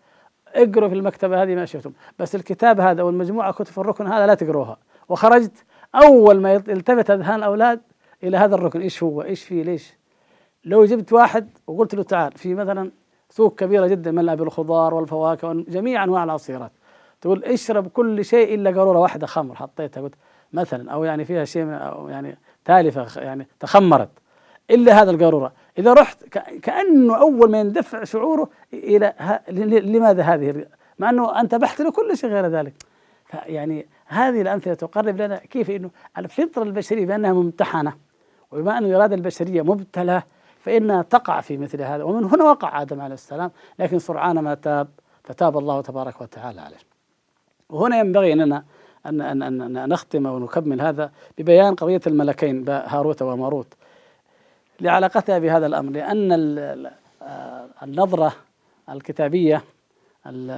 اقروا 0.55 0.89
في 0.89 0.95
المكتبة 0.95 1.43
هذه 1.43 1.55
ما 1.55 1.65
شئتم 1.65 1.93
بس 2.19 2.35
الكتاب 2.35 2.81
هذا 2.81 3.03
والمجموعة 3.03 3.53
كتب 3.53 3.81
الركن 3.81 4.07
هذا 4.07 4.27
لا 4.27 4.35
تقروها. 4.35 4.79
وخرجت 5.09 5.65
أول 5.95 6.41
ما 6.41 6.53
يلتفت 6.53 7.11
أذهان 7.11 7.39
الأولاد 7.39 7.81
إلى 8.23 8.37
هذا 8.37 8.55
الركن. 8.55 8.81
إيش 8.81 9.03
هو؟ 9.03 9.23
إيش 9.23 9.45
فيه؟ 9.45 9.63
ليش؟ 9.63 9.95
لو 10.65 10.85
جبت 10.85 11.13
واحد 11.13 11.49
وقلت 11.67 11.95
له 11.95 12.03
تعال 12.03 12.33
في 12.33 12.55
مثلا 12.55 12.91
سوق 13.31 13.55
كبيرة 13.55 13.87
جدا 13.87 14.11
ملأ 14.11 14.35
بالخضار 14.35 14.95
والفواكه 14.95 15.49
وجميع 15.49 16.05
أنواع 16.05 16.25
العصيرات. 16.25 16.73
تقول 17.21 17.45
اشرب 17.45 17.89
كل 17.89 18.25
شيء 18.25 18.55
إلا 18.55 18.71
قارورة 18.71 18.99
واحدة 18.99 19.27
خمر 19.27 19.55
حطيتها. 19.55 20.01
قلت 20.01 20.15
مثلا 20.53 20.93
أو 20.93 21.05
يعني 21.05 21.25
فيها 21.25 21.45
شيء 21.45 21.67
أو 21.71 22.09
يعني 22.09 22.39
تالفة 22.65 23.21
يعني 23.21 23.47
تخمرت 23.61 24.11
إلا 24.71 25.03
هذا 25.03 25.11
القارورة. 25.11 25.53
إذا 25.79 25.93
رحت 25.93 26.25
كأنه 26.63 27.17
أول 27.17 27.51
ما 27.51 27.61
يندفع 27.61 28.05
شعوره 28.05 28.51
إلى 28.73 29.15
لماذا 29.81 30.23
هذه؟ 30.23 30.67
مع 30.99 31.11
أنه 31.11 31.41
أنت 31.41 31.55
بحث 31.55 31.81
له 31.81 31.91
كل 31.91 32.17
شيء 32.17 32.31
غير 32.31 32.47
ذلك. 32.47 32.75
يعني 33.47 33.87
هذه 34.11 34.41
الأمثلة 34.41 34.75
تقرب 34.75 35.21
لنا 35.21 35.37
كيف 35.37 35.71
أنه 35.71 35.91
الفطرة 36.19 36.63
البشرية 36.63 37.07
بأنها 37.07 37.33
ممتحنة 37.33 37.93
وبما 38.53 38.79
أن 38.79 38.85
الإرادة 38.85 39.15
البشرية 39.15 39.63
مبتلى 39.63 40.23
فإنها 40.61 41.03
تقع 41.03 41.41
في 41.41 41.57
مثل 41.57 41.83
هذا 41.83 42.05
ومن 42.05 42.25
هنا 42.25 42.45
وقع 42.45 42.83
آدم 42.83 43.01
عليه 43.01 43.15
السلام 43.15 43.51
لكن 43.79 43.99
سرعان 43.99 44.39
ما 44.39 44.55
تاب 44.55 44.89
فتاب 45.25 45.59
الله 45.59 45.81
تبارك 45.81 46.21
وتعالى 46.21 46.61
عليه. 46.61 46.77
وهنا 47.69 47.99
ينبغي 47.99 48.33
أننا 48.33 48.65
أن, 49.07 49.21
أن, 49.21 49.43
أن 49.43 49.89
نختم 49.89 50.27
ونكمل 50.27 50.81
هذا 50.81 51.13
ببيان 51.39 51.75
قضية 51.75 52.01
الملكين 52.07 52.69
هاروت 52.69 53.23
وماروت. 53.23 53.75
لعلاقتها 54.81 55.39
بهذا 55.39 55.67
الأمر 55.67 55.93
لأن 55.93 56.33
آه، 57.23 57.67
النظرة 57.83 58.33
الكتابية 58.89 59.63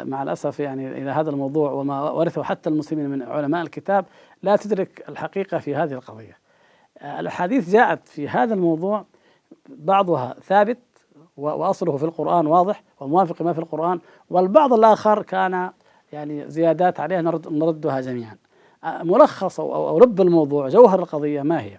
مع 0.04 0.22
الأسف 0.22 0.60
يعني 0.60 0.88
إلى 0.88 1.10
هذا 1.10 1.30
الموضوع 1.30 1.70
وما 1.70 2.10
ورثه 2.10 2.42
حتى 2.42 2.70
المسلمين 2.70 3.10
من 3.10 3.22
علماء 3.22 3.62
الكتاب 3.62 4.04
لا 4.42 4.56
تدرك 4.56 5.04
الحقيقة 5.08 5.58
في 5.58 5.74
هذه 5.74 5.92
القضية. 5.92 6.38
آه، 6.98 7.20
الأحاديث 7.20 7.70
جاءت 7.70 8.08
في 8.08 8.28
هذا 8.28 8.54
الموضوع 8.54 9.04
بعضها 9.68 10.36
ثابت 10.42 10.78
وأصله 11.36 11.96
في 11.96 12.04
القرآن 12.04 12.46
واضح 12.46 12.82
وموافق 13.00 13.42
ما 13.42 13.52
في 13.52 13.58
القرآن 13.58 14.00
والبعض 14.30 14.72
الآخر 14.72 15.22
كان 15.22 15.70
يعني 16.12 16.50
زيادات 16.50 17.00
عليها 17.00 17.22
نرد 17.22 17.52
نردها 17.52 18.00
جميعا. 18.00 18.36
آه، 18.84 19.02
ملخص 19.02 19.60
أو 19.60 19.98
لب 19.98 20.20
الموضوع 20.20 20.68
جوهر 20.68 20.98
القضية 20.98 21.42
ما 21.42 21.60
هي؟ 21.60 21.78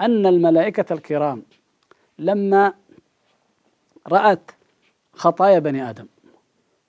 أن 0.00 0.26
الملائكة 0.26 0.92
الكرام 0.92 1.42
لما 2.18 2.72
رأت 4.08 4.50
خطايا 5.12 5.58
بني 5.58 5.90
آدم 5.90 6.06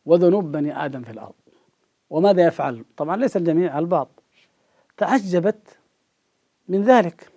وذنوب 0.06 0.52
بني 0.52 0.86
آدم 0.86 1.02
في 1.02 1.12
الأرض. 1.12 1.34
وماذا 2.10 2.48
يفعل؟ 2.48 2.86
طبعا 2.98 3.16
ليس 3.16 3.38
الجميع 3.38 3.80
البعض. 3.80 4.08
تعجبت 4.98 5.80
من 6.68 6.84
ذلك. 6.84 7.30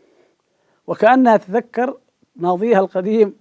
وكأنها 0.87 1.37
تذكر 1.37 1.97
ماضيها 2.37 2.81
القديم 2.81 3.37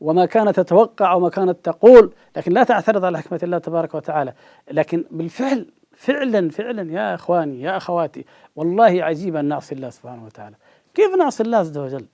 وما 0.00 0.26
كانت 0.26 0.60
تتوقع 0.60 1.14
وما 1.14 1.28
كانت 1.28 1.64
تقول 1.64 2.12
لكن 2.36 2.52
لا 2.52 2.64
تعترض 2.64 3.04
على 3.04 3.18
حكمة 3.18 3.40
الله 3.42 3.58
تبارك 3.58 3.94
وتعالى. 3.94 4.34
لكن 4.70 5.04
بالفعل 5.10 5.66
فعلا 5.96 6.50
فعلا 6.50 6.92
يا 6.92 7.14
إخواني 7.14 7.62
يا 7.62 7.76
أخواتي 7.76 8.24
والله 8.56 9.04
عجيب 9.04 9.36
ان 9.36 9.44
نعصي 9.44 9.74
الله 9.74 9.90
سبحانه 9.90 10.24
وتعالى. 10.24 10.56
كيف 10.94 11.14
نعصي 11.14 11.42
الله 11.42 11.58
عز 11.58 11.78
وجل؟ 11.78 12.06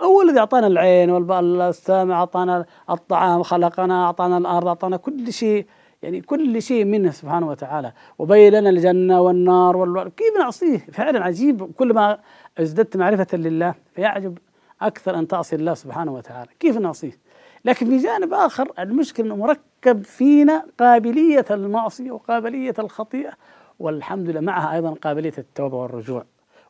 هو 0.00 0.22
الذي 0.22 0.38
أعطانا 0.38 0.66
العين 0.66 1.10
والسامع 1.10 2.18
أعطانا 2.18 2.64
الطعام 2.90 3.42
خلقنا 3.42 4.04
أعطانا 4.04 4.38
الأرض 4.38 4.66
أعطانا 4.66 4.96
كل 4.96 5.32
شيء. 5.32 5.66
يعني 6.02 6.20
كل 6.20 6.62
شيء 6.62 6.84
منه 6.84 7.10
سبحانه 7.10 7.48
وتعالى. 7.48 7.92
وبين 8.18 8.52
لنا 8.52 8.70
الجنة 8.70 9.20
والنار 9.20 9.76
والوار 9.76 10.08
كيف 10.08 10.36
نعصيه؟ 10.38 10.78
فعلا 10.78 11.24
عجيب. 11.24 11.72
كل 11.72 11.94
ما 11.94 12.18
ازددت 12.58 12.96
معرفة 12.96 13.36
لله 13.36 13.74
فيعجب 13.94 14.38
أكثر 14.82 15.18
أن 15.18 15.28
تعصي 15.28 15.56
الله 15.56 15.74
سبحانه 15.74 16.14
وتعالى. 16.14 16.50
كيف 16.60 16.76
نعصيه؟ 16.76 17.18
لكن 17.64 17.86
في 17.86 17.96
جانب 17.96 18.34
آخر 18.34 18.72
المشكلة 18.78 19.26
إنه 19.26 19.36
مركب 19.36 20.04
فينا 20.04 20.66
قابلية 20.78 21.44
المعصية 21.50 22.10
وقابلية 22.10 22.74
الخطيئة. 22.78 23.32
والحمد 23.78 24.28
لله 24.28 24.40
معها 24.40 24.74
أيضا 24.74 24.90
قابلية 24.90 25.32
التوبة 25.38 25.76
والرجوع. 25.76 26.24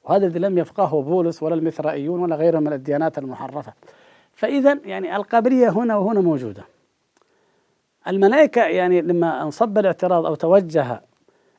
وهذا 0.04 0.26
الذي 0.26 0.38
لم 0.38 0.58
يفقهه 0.58 1.02
بولس 1.02 1.42
ولا 1.42 1.54
المثرائيون 1.54 2.20
ولا 2.20 2.36
غيرهم 2.36 2.62
من 2.62 2.72
الديانات 2.72 3.18
المحرفة. 3.18 3.72
فاذا 4.34 4.78
يعني 4.84 5.16
القابلية 5.16 5.68
هنا 5.68 5.96
وهنا 5.96 6.20
موجودة. 6.20 6.62
الملائكة 8.08 8.62
يعني 8.62 9.00
لما 9.00 9.42
انصب 9.42 9.78
الاعتراض 9.78 10.26
أو 10.26 10.34
توجه 10.34 11.02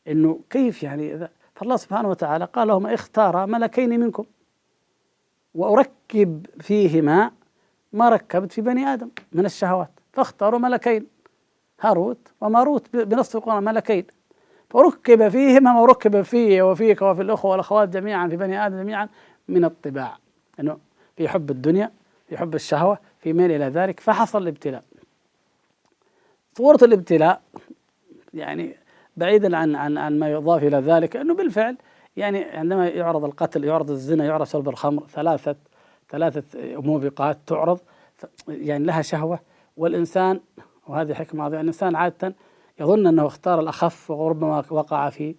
إنه 0.07 0.39
كيف 0.49 0.83
يعني 0.83 1.13
اذا 1.13 1.29
فالله 1.55 1.75
سبحانه 1.75 2.09
وتعالى 2.09 2.45
قال 2.45 2.67
لهم 2.67 2.87
اختار 2.87 3.45
ملكين 3.45 3.99
منكم 3.99 4.25
وأركب 5.55 6.45
فيهما 6.59 7.31
ما 7.93 8.09
ركبت 8.09 8.51
في 8.51 8.61
بني 8.61 8.87
آدم 8.93 9.09
من 9.31 9.45
الشهوات 9.45 9.89
فاختاروا 10.13 10.59
ملكين 10.59 11.07
هاروت 11.81 12.17
وماروت 12.41 12.95
بنص 12.95 13.35
القرآن 13.35 13.63
ملكين 13.63 14.05
فركب 14.69 15.29
فيهما 15.29 15.73
ما 15.73 15.85
ركب 15.85 16.21
فيه 16.21 16.71
وفيك 16.71 17.01
وفي 17.01 17.21
الأخوة 17.21 17.51
والأخوات 17.51 17.89
جميعا 17.89 18.27
في 18.27 18.37
بني 18.37 18.65
آدم 18.65 18.77
جميعا 18.77 19.09
من 19.47 19.65
الطباع 19.65 20.17
إنه 20.59 20.77
في 21.17 21.29
حب 21.29 21.51
الدنيا 21.51 21.91
في 22.29 22.37
حب 22.37 22.55
الشهوة 22.55 22.97
في 23.19 23.33
ميل 23.33 23.51
إلى 23.51 23.65
ذلك 23.65 23.99
فحصل 23.99 24.41
الابتلاء. 24.41 24.83
صورة 26.57 26.79
الابتلاء 26.81 27.41
يعني 28.33 28.75
بعيدا 29.17 29.57
عن 29.57 29.75
عن 29.75 29.97
عن 29.97 30.19
ما 30.19 30.31
يضاف 30.31 30.63
إلى 30.63 30.77
ذلك 30.77 31.15
إنه 31.15 31.35
بالفعل 31.35 31.77
يعني 32.17 32.43
عندما 32.43 32.87
يعرض 32.87 33.25
القتل 33.25 33.63
يعرض 33.63 33.91
الزنا 33.91 34.25
يعرض 34.25 34.45
شرب 34.45 34.69
الخمر 34.69 35.07
ثلاثة 35.07 35.55
ثلاثة 36.09 36.43
موبقات 36.81 37.37
تعرض 37.47 37.79
يعني 38.47 38.85
لها 38.85 39.01
شهوة 39.01 39.39
والإنسان 39.77 40.39
وهذه 40.87 41.13
حكمة 41.13 41.43
عظيمة 41.43 41.61
الإنسان 41.61 41.95
عادة 41.95 42.35
يظن 42.79 43.07
أنه 43.07 43.25
اختار 43.27 43.59
الأخف 43.59 44.11
وربما 44.11 44.63
وقع 44.69 45.09
في 45.09 45.35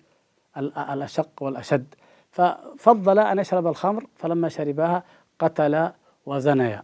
الأشق 0.57 1.43
والأشد. 1.43 1.95
ففضل 2.31 3.19
أن 3.19 3.39
يشرب 3.39 3.67
الخمر 3.67 4.07
فلما 4.17 4.49
شربها 4.49 5.05
قتل 5.39 5.91
وزنيا. 6.27 6.83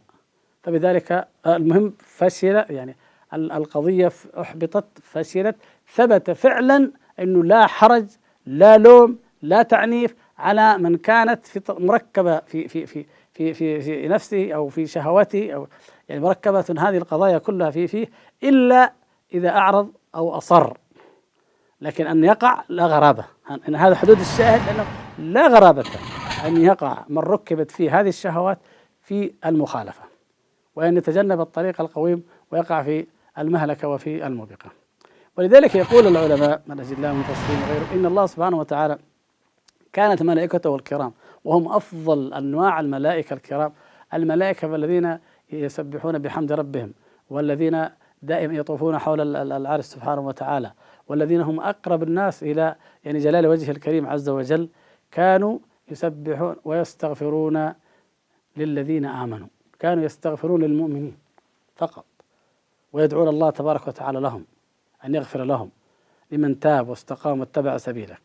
فبذلك 0.62 1.28
المهم 1.46 1.94
فشل 1.98 2.64
يعني 2.70 2.96
القضية 3.34 4.12
أحبطت 4.40 4.86
فشلت 5.02 5.56
ثبت 5.94 6.30
فعلا 6.30 6.90
أنه 7.18 7.44
لا 7.44 7.66
حرج 7.66 8.06
لا 8.46 8.78
لوم 8.78 9.18
لا 9.42 9.62
تعنيف 9.62 10.14
على 10.38 10.78
من 10.78 10.96
كانت 10.96 11.46
في 11.46 11.60
مركبة 11.68 12.38
في 12.38 12.68
في 12.68 12.86
في 12.86 13.06
في 13.34 13.54
في, 13.54 13.80
في 13.80 14.08
نفسه 14.08 14.52
أو 14.52 14.68
في 14.68 14.86
شهوته 14.86 15.52
أو 15.52 15.68
يعني 16.08 16.20
مركبة 16.20 16.64
هذه 16.78 16.96
القضايا 16.96 17.38
كلها 17.38 17.70
في 17.70 17.86
فيه 17.86 18.10
إلا 18.42 18.92
إذا 19.34 19.48
أعرض 19.48 19.92
أو 20.14 20.30
أصر. 20.34 20.72
لكن 21.80 22.06
أن 22.06 22.24
يقع 22.24 22.64
لا 22.68 22.86
غرابة. 22.86 23.24
أن 23.68 23.74
هذا 23.74 23.94
حدود 23.94 24.20
الشاهد 24.20 24.60
أنه 24.74 24.86
لا 25.32 25.46
غرابة 25.46 25.84
أن 26.46 26.56
يقع 26.56 27.04
من 27.08 27.18
ركبت 27.18 27.70
فيه 27.70 28.00
هذه 28.00 28.08
الشهوات 28.08 28.58
في 29.02 29.32
المخالفة. 29.46 30.02
وأن 30.76 30.96
يتجنب 30.96 31.40
الطريق 31.40 31.80
القويم 31.80 32.22
ويقع 32.50 32.82
في 32.82 33.06
المهلكة 33.38 33.88
وفي 33.88 34.26
الموبقة. 34.26 34.70
ولذلك 35.38 35.74
يقول 35.74 36.06
العلماء 36.06 36.62
من 36.66 36.80
أجل 36.80 36.96
الله 36.96 37.10
المفسرين 37.10 37.58
وغيره 37.62 38.00
إن 38.00 38.06
الله 38.06 38.26
سبحانه 38.26 38.58
وتعالى 38.58 38.98
كانت 39.92 40.22
ملائكته 40.22 40.76
الكرام 40.76 41.12
وهم 41.44 41.72
أفضل 41.72 42.34
أنواع 42.34 42.80
الملائكة 42.80 43.34
الكرام. 43.34 43.72
الملائكة 44.14 44.74
الذين 44.74 45.18
يسبحون 45.52 46.18
بحمد 46.18 46.52
ربهم 46.52 46.92
والذين 47.30 47.88
دائما 48.22 48.54
يطوفون 48.54 48.98
حول 48.98 49.36
العرش 49.36 49.84
سبحانه 49.84 50.20
وتعالى 50.20 50.72
والذين 51.08 51.40
هم 51.40 51.60
أقرب 51.60 52.02
الناس 52.02 52.42
إلى 52.42 52.74
يعني 53.04 53.18
جلال 53.18 53.46
وجهه 53.46 53.70
الكريم 53.70 54.06
عز 54.06 54.28
وجل 54.28 54.68
كانوا 55.10 55.58
يسبحون 55.90 56.56
ويستغفرون 56.64 57.72
للذين 58.56 59.04
آمنوا 59.04 59.46
كانوا 59.78 60.04
يستغفرون 60.04 60.62
للمؤمنين 60.62 61.16
فقط. 61.76 62.04
ويدعون 62.92 63.28
الله 63.28 63.50
تبارك 63.50 63.88
وتعالى 63.88 64.20
لهم 64.20 64.44
أن 65.04 65.14
يغفر 65.14 65.44
لهم 65.44 65.70
لمن 66.30 66.60
تاب 66.60 66.88
واستقام 66.88 67.40
واتبع 67.40 67.76
سبيله. 67.76 68.16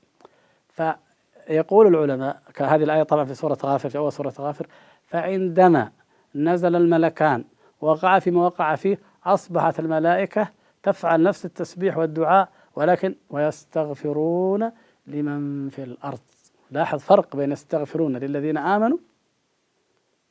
فيقول 0.69 1.87
العلماء 1.87 2.41
كهذه 2.53 2.83
الآية 2.83 3.03
طبعا 3.03 3.25
في 3.25 3.33
سورة 3.33 3.57
غافر 3.63 3.89
في 3.89 3.97
أول 3.97 4.11
سورة 4.11 4.33
غافر 4.39 4.67
فعندما 5.07 5.91
نزل 6.35 6.75
الملكان 6.75 7.43
وقع 7.81 8.19
فيما 8.19 8.45
وقع 8.45 8.75
فيه 8.75 8.99
أصبحت 9.25 9.79
الملائكة 9.79 10.47
تفعل 10.83 11.23
نفس 11.23 11.45
التسبيح 11.45 11.97
والدعاء 11.97 12.49
ولكن 12.75 13.15
ويستغفرون 13.29 14.71
لمن 15.07 15.69
في 15.69 15.83
الأرض. 15.83 16.19
لاحظ 16.71 16.99
فرق 16.99 17.35
بين 17.35 17.51
يستغفرون 17.51 18.17
للذين 18.17 18.57
آمنوا 18.57 18.97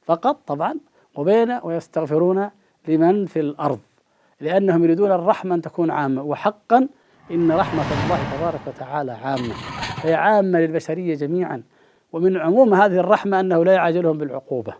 فقط 0.02 0.38
طبعا 0.46 0.74
وبين 1.14 1.60
ويستغفرون 1.62 2.50
لمن 2.88 3.26
في 3.26 3.40
الأرض. 3.40 3.80
لأنهم 4.42 4.84
يريدون 4.84 5.12
الرحمة 5.12 5.54
أن 5.54 5.62
تكون 5.62 5.90
عامة. 5.90 6.22
وحقا 6.22 6.88
إن 7.30 7.52
رحمة 7.52 7.82
الله 7.82 8.36
تبارك 8.36 8.60
وتعالى 8.66 9.12
عامة. 9.12 9.54
هي 10.02 10.14
عامة 10.14 10.60
للبشرية 10.60 11.14
جميعا. 11.14 11.62
ومن 12.12 12.36
عموم 12.36 12.74
هذه 12.74 12.98
الرحمة 12.98 13.40
أنه 13.40 13.64
لا 13.64 13.72
يعاجلهم 13.72 14.18
بالعقوبة. 14.18 14.74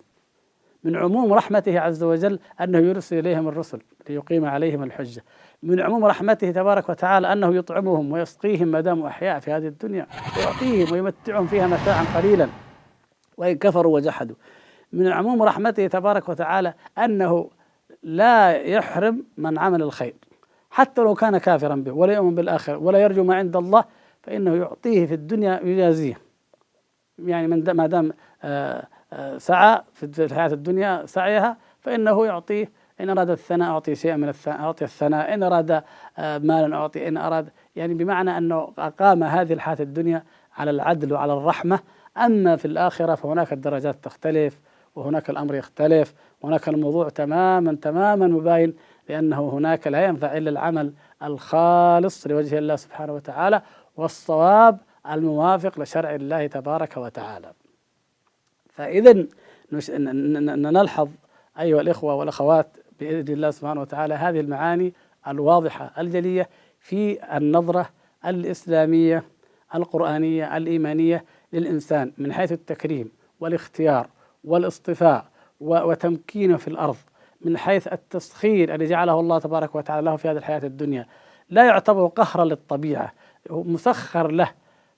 من 0.84 0.96
عموم 0.96 1.32
رحمته 1.32 1.80
عز 1.80 2.02
وجل 2.02 2.38
أنه 2.60 2.78
يرسل 2.78 3.18
إليهم 3.18 3.48
الرسل 3.48 3.80
ليقيم 4.08 4.44
عليهم 4.44 4.82
الحجة. 4.82 5.24
من 5.62 5.80
عموم 5.80 6.04
رحمته 6.04 6.50
تبارك 6.50 6.88
وتعالى 6.88 7.32
أنه 7.32 7.54
يطعمهم 7.54 8.12
ويسقيهم 8.12 8.68
ما 8.68 8.80
داموا 8.80 9.08
أحياء 9.08 9.40
في 9.40 9.52
هذه 9.52 9.66
الدنيا 9.66 10.06
ويعطيهم 10.38 10.92
ويمتعهم 10.92 11.46
فيها 11.46 11.66
متاعا 11.66 12.04
قليلا 12.16 12.48
وإن 13.36 13.58
كفروا 13.58 13.94
وجحدوا. 13.94 14.36
من 14.92 15.08
عموم 15.08 15.42
رحمته 15.42 15.86
تبارك 15.86 16.28
وتعالى 16.28 16.74
أنه 16.98 17.50
لا 18.02 18.52
يحرم 18.52 19.24
من 19.36 19.58
عمل 19.58 19.82
الخير 19.82 20.14
حتى 20.70 21.00
لو 21.00 21.14
كان 21.14 21.38
كافرا 21.38 21.74
به 21.74 21.92
ولا 21.92 22.14
يؤمن 22.14 22.34
بالآخرة 22.34 22.76
ولا 22.76 22.98
يرجو 22.98 23.24
ما 23.24 23.34
عند 23.34 23.56
الله 23.56 23.84
فإنه 24.22 24.54
يعطيه 24.54 25.06
في 25.06 25.14
الدنيا 25.14 25.60
يجازيه 25.64 26.18
يعني 27.18 27.46
من 27.46 27.70
ما 27.70 27.86
دام 27.86 28.12
آه، 28.42 28.86
آه، 29.12 29.38
سعى 29.38 29.80
في 29.94 30.24
الحياة 30.24 30.52
الدنيا 30.52 31.06
سعيها 31.06 31.56
فإنه 31.80 32.26
يعطيه. 32.26 32.70
إن 33.00 33.10
أراد 33.10 33.30
الثناء 33.30 33.70
أعطي 33.70 33.94
شيئا 33.94 34.16
من 34.16 34.28
الثناء 34.28 34.60
أعطي 34.60 34.84
الثناء. 34.84 35.34
إن 35.34 35.42
أراد 35.42 35.70
آه، 36.18 36.38
مالا 36.38 36.76
أعطي. 36.76 37.08
إن 37.08 37.16
أراد 37.16 37.48
يعني 37.76 37.94
بمعنى 37.94 38.38
أنه 38.38 38.72
أقام 38.78 39.24
هذه 39.24 39.52
الحياة 39.52 39.76
الدنيا 39.80 40.24
على 40.56 40.70
العدل 40.70 41.12
وعلى 41.12 41.32
الرحمة. 41.32 41.80
أما 42.16 42.56
في 42.56 42.64
الآخرة 42.64 43.14
فهناك 43.14 43.52
الدرجات 43.52 44.04
تختلف 44.04 44.60
وهناك 44.94 45.30
الأمر 45.30 45.54
يختلف. 45.54 46.14
وهناك 46.42 46.68
الموضوع 46.68 47.08
تماما 47.08 47.74
تماما 47.82 48.26
مباين 48.26 48.74
لأنه 49.08 49.48
هناك 49.48 49.86
لا 49.86 50.04
ينفع 50.04 50.36
إلا 50.36 50.50
العمل 50.50 50.92
الخالص 51.22 52.26
لوجه 52.26 52.58
الله 52.58 52.76
سبحانه 52.76 53.12
وتعالى 53.12 53.62
والصواب 53.96 54.78
الموافق 55.10 55.80
لشرع 55.80 56.14
الله 56.14 56.46
تبارك 56.46 56.96
وتعالى. 56.96 57.52
فإذا 58.74 59.26
نلحظ 60.70 61.08
أيها 61.60 61.80
الإخوة 61.80 62.14
والأخوات 62.14 62.76
بإذن 63.00 63.34
الله 63.34 63.50
سبحانه 63.50 63.80
وتعالى 63.80 64.14
هذه 64.14 64.40
المعاني 64.40 64.92
الواضحة 65.28 65.92
الجلية 65.98 66.48
في 66.80 67.18
النظرة 67.36 67.88
الإسلامية 68.26 69.24
القرآنية 69.74 70.56
الإيمانية 70.56 71.24
للإنسان 71.52 72.12
من 72.18 72.32
حيث 72.32 72.52
التكريم 72.52 73.12
والاختيار 73.40 74.08
والاصطفاء 74.44 75.31
وتمكينه 75.62 76.56
في 76.56 76.68
الأرض 76.68 76.96
من 77.40 77.58
حيث 77.58 77.92
التسخير 77.92 78.74
الذي 78.74 78.86
جعله 78.86 79.20
الله 79.20 79.38
تبارك 79.38 79.74
وتعالى 79.74 80.04
له 80.04 80.16
في 80.16 80.28
هذه 80.28 80.36
الحياة 80.36 80.60
الدنيا. 80.64 81.06
لا 81.50 81.66
يعتبر 81.66 82.06
قهرا 82.06 82.44
للطبيعة 82.44 83.12
مسخر 83.50 84.30
له. 84.30 84.50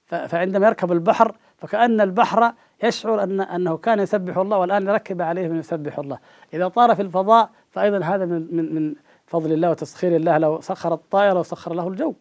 فعندما 0.07 0.67
يركب 0.67 0.93
البحر 0.93 1.35
فكأن 1.59 2.01
البحر 2.01 2.53
يشعر 2.83 3.23
أن 3.23 3.41
أنه 3.41 3.77
كان 3.77 4.01
يسبح 4.01 4.37
الله 4.37 4.59
والآن 4.59 4.89
ركب 4.89 5.23
عليه 5.23 5.49
من 5.49 5.59
يسبح 5.59 5.99
الله. 5.99 6.19
إذا 6.55 6.69
طار 6.69 6.95
في 6.95 7.03
الفضاء 7.03 7.51
فأيضا 7.71 8.05
هذا 8.05 8.25
من 8.25 8.57
من 8.57 8.75
من 8.75 8.95
فضل 9.27 9.53
الله 9.53 9.71
وتسخير 9.71 10.17
الله 10.17 10.39
لو 10.39 10.61
سخر 10.61 10.95
الطائر 10.95 11.39
وسخر 11.39 11.75
له 11.75 11.89
الجو. 11.89 12.15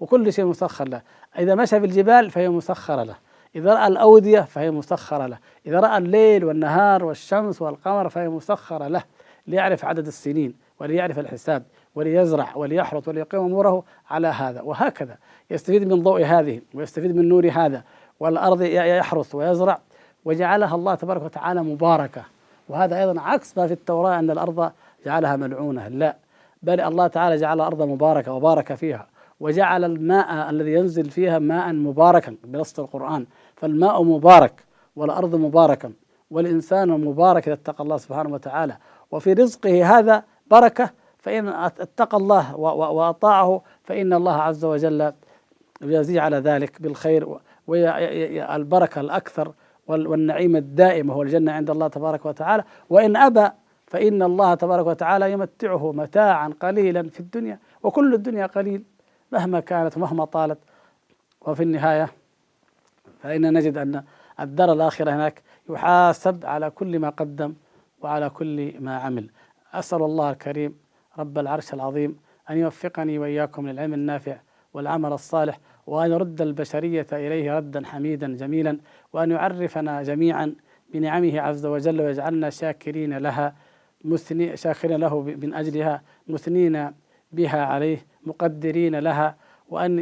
وكل 0.00 0.32
شيء 0.32 0.44
مسخر 0.44 0.88
له. 0.88 1.02
إذا 1.38 1.54
مشى 1.54 1.80
في 1.80 1.86
الجبال 1.86 2.30
فهي 2.30 2.48
مسخرة 2.48 3.02
له. 3.02 3.16
إذا 3.58 3.74
رأى 3.74 3.86
الأودية 3.86 4.40
فهي 4.40 4.70
مسخرة 4.70 5.26
له. 5.26 5.38
إذا 5.66 5.80
رأى 5.80 5.98
الليل 5.98 6.44
والنهار 6.44 7.04
والشمس 7.04 7.62
والقمر 7.62 8.08
فهي 8.08 8.28
مسخرة 8.28 8.88
له 8.88 9.02
ليعرف 9.46 9.84
عدد 9.84 10.06
السنين 10.06 10.54
وليعرف 10.80 11.18
الحساب 11.18 11.62
وليزرع 11.94 12.56
وليحرث 12.56 13.08
وليقيم 13.08 13.40
أموره 13.40 13.84
على 14.10 14.28
هذا. 14.28 14.62
وهكذا 14.62 15.16
يستفيد 15.50 15.92
من 15.92 16.02
ضوء 16.02 16.24
هذه 16.24 16.60
ويستفيد 16.74 17.16
من 17.16 17.28
نور 17.28 17.50
هذا 17.50 17.82
والأرض 18.20 18.62
يحرث 18.62 19.34
ويزرع. 19.34 19.78
وجعلها 20.24 20.74
الله 20.74 20.94
تبارك 20.94 21.22
وتعالى 21.22 21.62
مباركة. 21.62 22.22
وهذا 22.68 23.00
أيضا 23.00 23.20
عكس 23.20 23.58
ما 23.58 23.66
في 23.66 23.72
التوراة 23.72 24.18
أن 24.18 24.30
الأرض 24.30 24.72
جعلها 25.06 25.36
ملعونة. 25.36 25.88
لا 25.88 26.16
بل 26.62 26.80
الله 26.80 27.06
تعالى 27.06 27.36
جعل 27.36 27.60
الأرض 27.60 27.82
مباركة 27.82 28.32
وبارك 28.32 28.74
فيها. 28.74 29.06
وجعل 29.40 29.84
الماء 29.84 30.50
الذي 30.50 30.72
ينزل 30.72 31.10
فيها 31.10 31.38
ماء 31.38 31.72
مباركا 31.72 32.36
بنص 32.44 32.78
القرآن. 32.78 33.26
فالماء 33.56 34.02
مبارك 34.02 34.64
والأرض 34.96 35.34
مباركة 35.34 35.90
والإنسان 36.30 36.88
مبارك 36.88 37.48
إذا 37.48 37.54
اتقى 37.54 37.84
الله 37.84 37.96
سبحانه 37.96 38.32
وتعالى. 38.34 38.76
وفي 39.10 39.32
رزقه 39.32 39.98
هذا 39.98 40.24
بركة 40.50 40.90
فإن 41.18 41.48
اتقى 41.48 42.16
الله 42.16 42.56
وأطاعه 42.56 43.62
فإن 43.84 44.12
الله 44.12 44.34
عز 44.34 44.64
وجل 44.64 45.12
يزيد 45.82 46.18
على 46.18 46.36
ذلك 46.36 46.82
بالخير 46.82 47.38
والبركة 47.66 49.00
الأكثر 49.00 49.52
والنعيم 49.86 50.56
الدائم 50.56 51.10
هو 51.10 51.22
الجنة 51.22 51.52
عند 51.52 51.70
الله 51.70 51.88
تبارك 51.88 52.26
وتعالى. 52.26 52.64
وإن 52.90 53.16
أبى 53.16 53.48
فإن 53.86 54.22
الله 54.22 54.54
تبارك 54.54 54.86
وتعالى 54.86 55.32
يمتعه 55.32 55.92
متاعا 55.92 56.52
قليلا 56.60 57.02
في 57.08 57.20
الدنيا 57.20 57.58
وكل 57.82 58.14
الدنيا 58.14 58.46
قليل. 58.46 58.84
مهما 59.32 59.60
كانت 59.60 59.96
ومهما 59.96 60.24
طالت. 60.24 60.58
وفي 61.40 61.62
النهاية 61.62 62.08
فإن 63.20 63.52
نجد 63.52 63.76
أن 63.76 64.04
الدار 64.40 64.72
الآخرة 64.72 65.10
هناك 65.10 65.42
يحاسب 65.70 66.46
على 66.46 66.70
كل 66.70 66.98
ما 66.98 67.08
قدم 67.10 67.54
وعلى 68.00 68.30
كل 68.30 68.80
ما 68.80 68.96
عمل. 68.96 69.30
أسأل 69.72 70.02
الله 70.02 70.30
الكريم 70.30 70.78
رب 71.18 71.38
العرش 71.38 71.74
العظيم 71.74 72.16
أن 72.50 72.58
يوفقني 72.58 73.18
وإياكم 73.18 73.68
للعلم 73.68 73.94
النافع 73.94 74.36
والعمل 74.74 75.12
الصالح 75.12 75.58
وأن 75.86 76.10
يرد 76.10 76.42
البشرية 76.42 77.06
إليه 77.12 77.56
ردا 77.56 77.86
حميدا 77.86 78.36
جميلا 78.36 78.78
وأن 79.12 79.30
يعرفنا 79.30 80.02
جميعا 80.02 80.54
بنعمه 80.92 81.40
عز 81.40 81.66
وجل 81.66 82.00
ويجعلنا 82.00 82.50
شاكرين 82.50 83.18
لها 83.18 83.54
مثني 84.04 84.56
شاكرين 84.56 85.00
له 85.00 85.22
من 85.22 85.54
أجلها 85.54 86.02
مثنين 86.28 86.92
بها 87.32 87.64
عليه 87.64 88.06
مقدرين 88.28 88.96
لها 88.98 89.36
وأن 89.68 89.98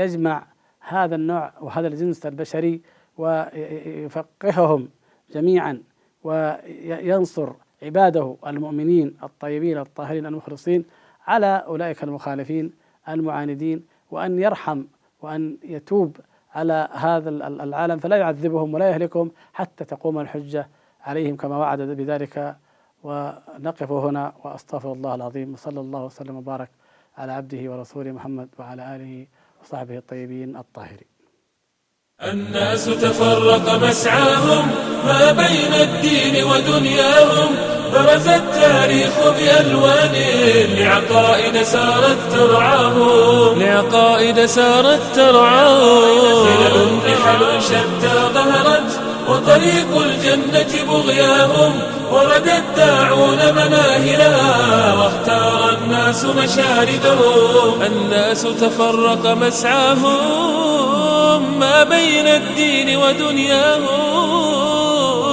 يجمع 0.00 0.46
هذا 0.80 1.14
النوع 1.14 1.52
وهذا 1.60 1.88
الجنس 1.88 2.26
البشري 2.26 2.80
ويفقههم 3.18 4.88
جميعا 5.34 5.82
وينصر 6.24 7.52
عباده 7.82 8.36
المؤمنين 8.46 9.16
الطيبين 9.22 9.78
الطاهرين 9.78 10.26
المخلصين 10.26 10.84
على 11.26 11.64
أولئك 11.66 12.04
المخالفين 12.04 12.72
المعاندين 13.08 13.84
وأن 14.10 14.38
يرحم 14.38 14.84
وأن 15.22 15.56
يتوب 15.64 16.16
على 16.54 16.88
هذا 16.92 17.30
العالم 17.30 17.98
فلا 17.98 18.16
يعذبهم 18.16 18.74
ولا 18.74 18.88
يهلكهم 18.88 19.30
حتى 19.52 19.84
تقوم 19.84 20.18
الحجة 20.18 20.68
عليهم 21.02 21.36
كما 21.36 21.56
وعد 21.56 21.80
بذلك. 21.80 22.56
ونقف 23.04 23.92
هنا 23.92 24.32
وأستغفر 24.44 24.92
الله 24.92 25.14
العظيم. 25.14 25.52
وصلى 25.52 25.80
الله 25.80 26.04
وسلم 26.04 26.36
وبارك 26.36 26.70
على 27.18 27.32
عبده 27.32 27.70
ورسوله 27.70 28.12
محمد 28.12 28.48
وعلى 28.58 28.96
آله 28.96 29.26
وصحبه 29.62 29.96
الطيبين 29.98 30.56
الطاهرين. 30.56 31.14
الناس 32.22 32.84
تفرق 32.84 33.74
مسعاهم 33.82 34.64
ما 35.06 35.32
بين 35.32 35.72
الدين 35.86 36.44
ودنياهم 36.44 37.50
برز 37.92 38.28
التاريخ 38.28 39.14
بألوان 39.36 40.14
لعقائد 40.78 41.62
سارت 41.62 42.18
ترعاهم. 42.32 43.58
لعقائد 43.62 44.46
سارت 44.46 45.02
ترعاهم. 45.14 46.46
خلل 46.46 46.96
نحل 47.06 47.62
شتى 47.62 48.14
ظهرت 48.34 48.83
وطريق 49.28 49.96
الجنة 49.96 50.84
بغياهم 50.92 51.72
ورد 52.12 52.48
الداعون 52.48 53.38
مناهلها 53.38 54.94
واختار 54.94 55.78
الناس 55.78 56.24
مشاردهم 56.24 57.82
الناس 57.82 58.42
تفرق 58.42 59.26
مسعاهم 59.26 60.64
ما 61.58 61.82
بين 61.84 62.26
الدين 62.26 62.96
ودنياهم. 62.96 63.84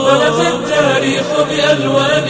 ولف 0.05 0.39
التاريخ 0.47 1.25
بألوان 1.49 2.27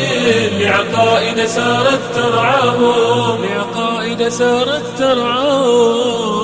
لعقائد 0.60 1.46
سارت 1.46 2.02
ترعاهم. 2.16 3.46
لعقائد 3.46 4.28
سارت 4.28 4.84
ترعاهم. 4.98 6.41